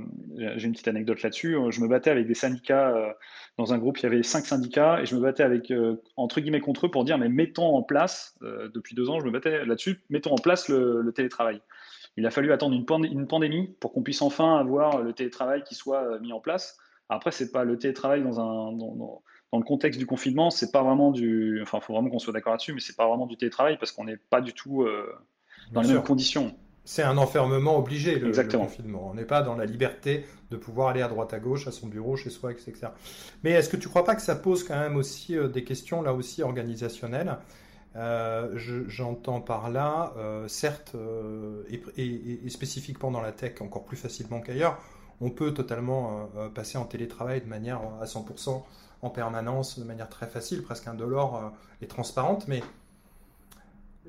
[0.56, 1.58] j'ai une petite anecdote là-dessus.
[1.70, 2.95] Je me battais avec des syndicats.
[2.95, 3.12] Euh,
[3.58, 6.39] dans un groupe, il y avait cinq syndicats et je me battais avec, euh, entre
[6.39, 9.66] guillemets, contre eux pour dire mais mettons en place, depuis deux ans, je me battais
[9.66, 11.62] là-dessus, mettons en place le, télétravail.
[12.18, 16.20] Il a fallu attendre une, pandémie pour qu'on puisse enfin avoir le télétravail qui soit
[16.20, 16.78] mis en place.
[17.10, 19.22] Après, c'est pas le télétravail dans, un, dans,
[19.54, 21.60] le contexte du confinement, c'est pas vraiment du.
[21.62, 23.91] Enfin, il faut vraiment qu'on soit d'accord là-dessus, mais c'est pas vraiment du télétravail parce
[23.91, 24.86] qu'on n'est pas du tout
[25.74, 26.56] dans les mêmes conditions
[26.91, 29.11] c'est un enfermement obligé, le, confinement.
[29.11, 31.87] On n'est pas dans la liberté de pouvoir aller à droite à gauche, à son
[31.87, 32.73] bureau, chez soi, etc.
[33.45, 35.63] Mais est-ce que tu ne crois pas que ça pose quand même aussi euh, des
[35.63, 37.37] questions, là aussi, organisationnelles?
[37.95, 38.51] Euh,
[38.89, 40.97] J'entends par là, euh, certes,
[41.97, 44.77] et, spécifiquement dans la tech, encore plus facilement qu'ailleurs,
[45.21, 48.63] on peut totalement passer en télétravail de manière à 100%
[49.01, 52.61] en permanence, de manière très facile, presque indolore et transparente, mais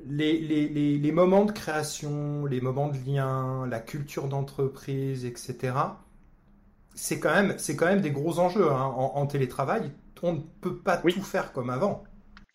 [0.07, 5.75] les, moments de création, les moments de lien, la culture d'entreprise, etc.,
[6.95, 8.71] c'est quand, même, quand même des gros enjeux.
[8.71, 8.85] Hein.
[8.85, 12.05] En, télétravail, on ne peut pas tout faire comme avant.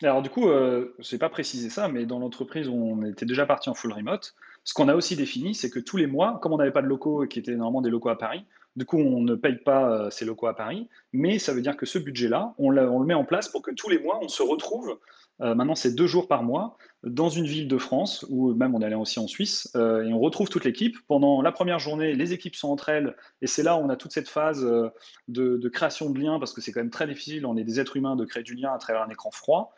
[0.00, 3.46] Alors du coup, euh, je n'ai pas précisé ça, mais dans l'entreprise, on était déjà
[3.46, 4.34] parti en full remote.
[4.62, 6.86] Ce qu'on a aussi défini, c'est que tous les mois, comme on n'avait pas de
[6.86, 8.44] locaux qui étaient normalement des locaux à Paris,
[8.76, 11.76] du coup, on ne paye pas euh, ces locaux à Paris, mais ça veut dire
[11.76, 14.28] que ce budget-là, on, on, le met en place pour que tous les mois, on
[14.28, 14.98] se retrouve
[15.40, 18.82] euh, maintenant, c'est deux jours par mois dans une ville de France, ou même on
[18.82, 20.96] allé aussi en Suisse, euh, et on retrouve toute l'équipe.
[21.06, 23.96] Pendant la première journée, les équipes sont entre elles, et c'est là où on a
[23.96, 24.88] toute cette phase euh,
[25.28, 27.96] de, création de liens, parce que c'est quand même très difficile, on est des êtres
[27.96, 29.74] humains, de créer du lien à travers un écran froid.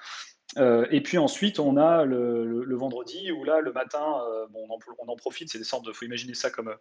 [0.56, 4.66] et puis ensuite, on a le, vendredi où là, le matin, bon,
[4.98, 5.50] on, en, profite.
[5.50, 6.74] C'est des sortes de, faut imaginer ça comme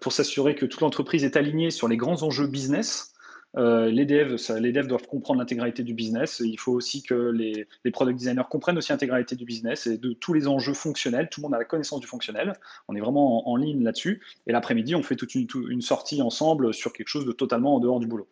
[0.00, 3.14] pour s'assurer que toute l'entreprise est alignée sur les grands enjeux business.
[3.56, 6.40] Euh, les, devs, les devs doivent comprendre l'intégralité du business.
[6.44, 10.32] Il faut aussi que les, product designers comprennent aussi l'intégralité du business et de tous
[10.32, 11.28] les enjeux fonctionnels.
[11.30, 12.52] Tout le monde a la connaissance du fonctionnel.
[12.88, 14.22] On est vraiment en, ligne là-dessus.
[14.46, 18.00] Et l'après-midi, on fait toute une, sortie ensemble sur quelque chose de totalement en dehors
[18.00, 18.28] du boulot.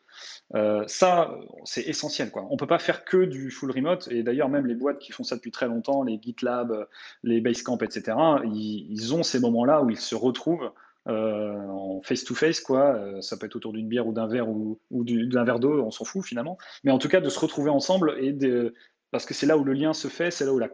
[0.55, 2.31] Euh, ça, c'est essentiel.
[2.35, 4.09] On ne peut pas faire que du full remote.
[4.11, 6.87] Et d'ailleurs, même les boîtes qui font ça depuis très longtemps, les GitLab,
[7.25, 10.71] les Basecamp, etc., ils ont ces moments-là où ils se retrouvent
[11.09, 12.95] en face-to-face, quoi.
[12.95, 15.91] Euh, ça peut être autour d'une bière ou d'un verre ou, d'un verre d'eau, on
[15.91, 16.59] s'en fout finalement.
[16.85, 18.75] Mais en tout cas, de se retrouver ensemble et de,
[19.11, 20.69] parce que c'est là où le lien se fait, c'est là où la,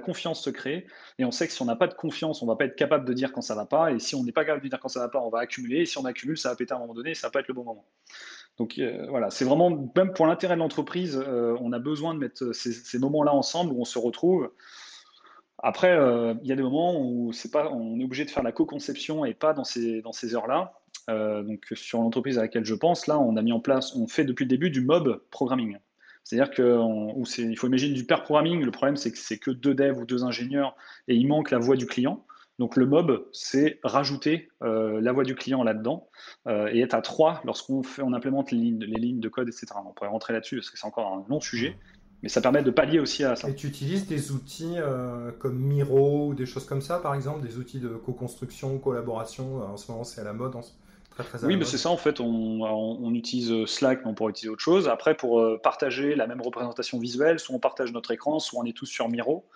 [0.00, 0.86] confiance se crée.
[1.18, 3.06] Et on sait que si on n'a pas de confiance, on va pas être capable
[3.06, 3.92] de dire quand ça va pas.
[3.92, 5.80] Et si on n'est pas capable de dire quand ça va pas, on va accumuler.
[5.80, 7.48] Et si on accumule, ça va péter à un moment donné, ça va pas être
[7.48, 7.86] le bon moment.
[8.58, 12.52] Donc euh, voilà, c'est vraiment, même pour l'intérêt de l'entreprise, on a besoin de mettre
[12.52, 14.50] ces, ces moments-là ensemble où on se retrouve.
[15.62, 18.42] Après, euh, il y a des moments où c'est pas, on est obligé de faire
[18.42, 20.74] la co-conception et pas dans ces, dans ces heures-là.
[21.08, 24.06] Euh, donc sur l'entreprise à laquelle je pense, là, on a mis en place, on
[24.06, 25.78] fait depuis le début du mob programming.
[26.24, 28.62] C'est-à-dire qu'il faut imaginer du pair programming.
[28.62, 30.76] Le problème, c'est que c'est que deux devs ou deux ingénieurs
[31.08, 32.26] et il manque la voix du client.
[32.58, 36.08] Donc le mob, c'est rajouter euh, la voix du client là-dedans
[36.48, 39.66] et être à trois lorsqu'on fait, on implémente les les lignes de code, etc.
[39.86, 41.76] On pourrait rentrer là-dessus parce que c'est encore un long sujet.
[42.22, 43.48] Mais ça permet de pallier aussi à ça.
[43.48, 47.46] Et tu utilises des outils euh, comme Miro ou des choses comme ça, par exemple,
[47.46, 49.60] des outils de co-construction, collaboration.
[49.62, 50.54] Euh, en ce moment, c'est à la mode.
[51.10, 52.20] Très, très oui, mais c'est ça en fait.
[52.20, 54.88] On, utilise euh, Slack, mais on pourrait utiliser autre chose.
[54.88, 58.76] Après, pour partager la même représentation visuelle, soit on partage notre écran, soit on est
[58.76, 59.46] tous sur Miro.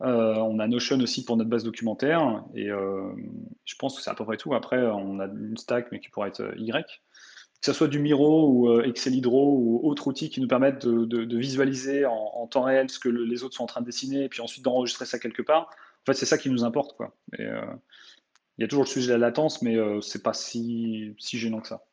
[0.00, 2.42] on a Notion aussi pour notre base documentaire.
[2.54, 4.54] Et je pense que c'est à peu près tout.
[4.54, 7.02] Après, on a une stack, mais qui pourrait être Y
[7.60, 10.86] que ce soit du Miro ou euh, Excel Hydro ou autres outils qui nous permettent
[10.86, 14.28] de, visualiser en, temps réel ce que les autres sont en train de dessiner et
[14.28, 15.62] puis ensuite d'enregistrer ça quelque part.
[16.02, 16.96] En fait, c'est ça qui nous importe.
[17.40, 17.66] Euh,
[18.56, 21.60] il y a toujours le sujet de la latence, mais euh, c'est pas si, gênant
[21.60, 21.84] que ça.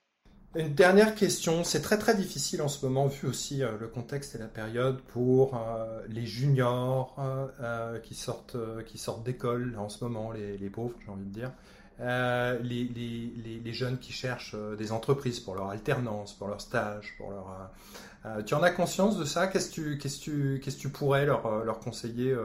[0.55, 4.37] Une dernière question, c'est très très difficile en ce moment, vu aussi le contexte et
[4.37, 5.59] la période, pour
[6.07, 7.17] les juniors
[8.03, 8.55] qui sortent,
[8.85, 11.51] qui sortent d'école en ce moment, les pauvres, j'ai envie de dire.
[12.01, 17.31] Euh, les, jeunes qui cherchent euh, des entreprises pour leur alternance, pour leur stage, pour
[17.31, 17.71] leur...
[18.25, 19.47] Euh, tu en as conscience de ça?
[19.47, 22.35] Qu'est-ce que tu, pourrais leur, conseiller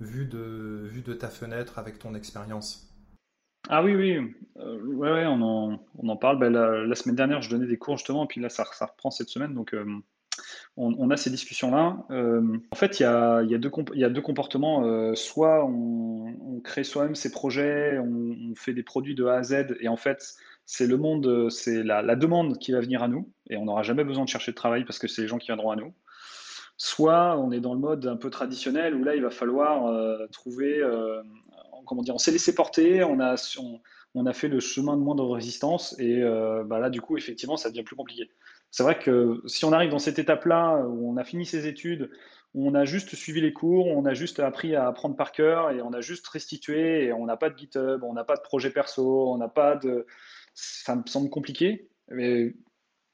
[0.00, 2.82] vu, de, ta fenêtre avec ton expérience?
[3.68, 4.16] Ah oui, oui,
[4.58, 6.38] euh, on en, parle.
[6.38, 9.10] Ben, la, semaine dernière, je donnais des cours justement, et puis là, ça, ça reprend
[9.10, 9.74] cette semaine, donc
[10.76, 12.04] on, a ces discussions-là.
[12.10, 13.70] Euh, en fait, il y a, deux,
[14.20, 14.84] comportements.
[14.84, 19.76] euh, soit on, crée soi-même ses projets, on, fait des produits de A à Z,
[19.80, 23.30] et en fait, c'est le monde, c'est la, la demande qui va venir à nous,
[23.48, 25.46] et on n'aura jamais besoin de chercher de travail parce que c'est les gens qui
[25.46, 25.94] viendront à nous.
[26.76, 30.26] Soit on est dans le mode un peu traditionnel où là, il va falloir euh,
[30.32, 30.82] trouver,
[31.86, 33.36] comment dire, on s'est laissé porter, on a,
[34.34, 36.22] fait le chemin de moindre résistance et
[36.66, 38.28] bah là, du coup, effectivement, ça devient plus compliqué.
[38.70, 42.10] C'est vrai que si on arrive dans cette étape-là où on a fini ses études,
[42.54, 45.82] on a juste suivi les cours, on a juste appris à apprendre par cœur et
[45.82, 48.70] on a juste restitué et on n'a pas de GitHub, on n'a pas de projet
[48.70, 50.06] perso, on n'a pas de...
[50.54, 51.88] Ça me semble compliqué.
[52.08, 52.54] Mais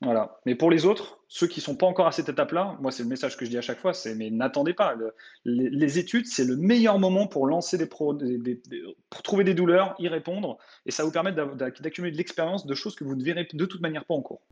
[0.01, 0.41] voilà.
[0.47, 3.09] Mais pour les autres, ceux qui sont pas encore à cette étape-là, moi, c'est le
[3.09, 4.95] message que je dis à chaque fois, c'est mais n'attendez pas.
[4.95, 10.09] Le- les, études, c'est le meilleur moment pour lancer des, pour trouver des douleurs, y
[10.09, 13.65] répondre, et ça vous d'ac- d'accumuler de l'expérience de choses que vous ne verrez de
[13.65, 14.43] toute manière pas en cours.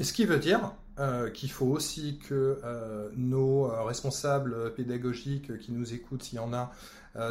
[0.00, 5.58] Et ce qui veut dire euh, qu'il faut aussi que euh, nos euh, responsables pédagogiques
[5.58, 6.72] qui nous écoutent, s'il y en a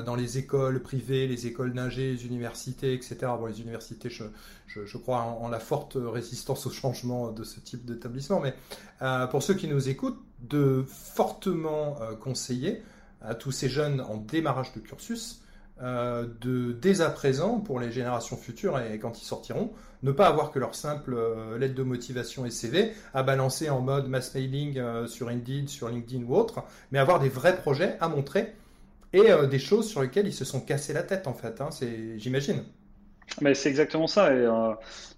[0.06, 3.16] dans les écoles privées, les écoles d'ingé, les universités, etc.
[3.40, 7.86] Bon, les universités, je, crois en, en la forte résistance au changement de ce type
[7.86, 8.54] d'établissement, mais
[9.30, 12.84] pour ceux qui nous écoutent, de fortement conseiller
[13.22, 15.42] à tous ces jeunes en démarrage de cursus
[15.82, 19.72] euh, de dès à présent pour les générations futures et quand ils sortiront
[20.02, 23.82] ne pas avoir que leur simple euh, lettre de motivation et CV à balancer en
[23.82, 27.96] mode mass mailing euh, sur Indeed, sur LinkedIn ou autre, mais avoir des vrais projets
[28.00, 28.56] à montrer
[29.14, 31.62] et des choses sur lesquelles ils se sont cassés la tête en fait.
[31.62, 31.70] Hein,
[32.18, 32.64] j'imagine.
[33.42, 34.34] Mais c'est exactement ça.
[34.34, 34.74] Et, euh,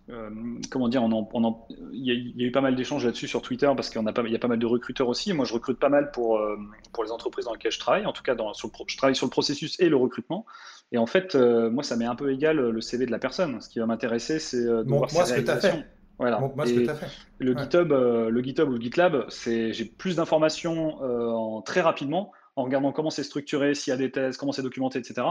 [0.10, 0.30] euh,
[0.72, 2.76] comment dire, on en- on en- il y, a il y a eu pas mal
[2.76, 5.32] d'échanges là-dessus sur Twitter parce qu'il y a pas, mal de recruteurs aussi.
[5.34, 6.58] Moi, je recrute pas mal pour, euh,
[6.92, 8.06] pour les entreprises dans lesquelles je travaille.
[8.06, 10.46] En tout cas, dans, sur le je travaille sur le processus et le recrutement.
[10.92, 13.62] Et en fait, moi, ça m'est un peu égal le CV de la personne.
[13.62, 15.82] Ce qui va m'intéresser, c'est de voir Montre-moi ses ce que tu as réalisations.
[15.84, 15.90] fait.
[16.18, 16.40] Voilà.
[16.40, 17.08] Montre-moi ce que as fait.
[17.38, 17.62] le Ouais.
[17.64, 23.10] GitHub, le GitHub ou le GitLab, c'est j'ai plus d'informations très rapidement en regardant comment
[23.10, 25.28] c'est structuré, s'il y a des thèses, comment c'est documenté, etc.,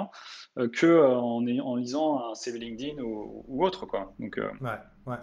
[0.58, 4.14] euh, euh, en, lisant un CV LinkedIn ou, autre, quoi.
[4.18, 5.16] Donc, euh, Ouais, ouais.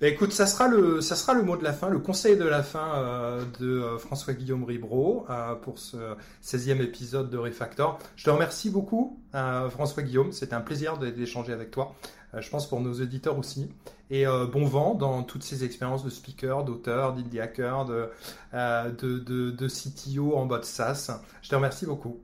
[0.00, 2.44] Bah, écoute, ça sera le, ça sera le mot de la fin, le conseil de
[2.44, 5.26] la fin euh, de euh, François-Guillaume Ribro
[5.62, 5.96] pour ce
[6.42, 7.98] 16e épisode de Refactor.
[8.16, 10.32] Je te remercie beaucoup, euh, François-Guillaume.
[10.32, 11.94] C'était un plaisir d'échanger avec toi.
[12.38, 13.70] Je pense pour nos auditeurs aussi.
[14.10, 18.08] Et euh, bon vent dans toutes ces expériences de speaker, d'auteur, d'indie hacker, de,
[18.54, 21.10] euh, de, de, de CTO en mode SaaS.
[21.42, 22.20] Je te remercie beaucoup.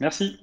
[0.00, 0.38] merci.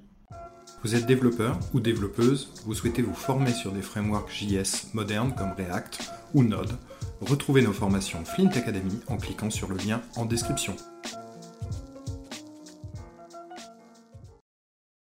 [0.83, 5.53] Vous êtes développeur ou développeuse, vous souhaitez vous former sur des frameworks JS modernes comme
[5.53, 6.73] React ou Node,
[7.21, 10.75] retrouvez nos formations Flint Academy en cliquant sur le lien en description.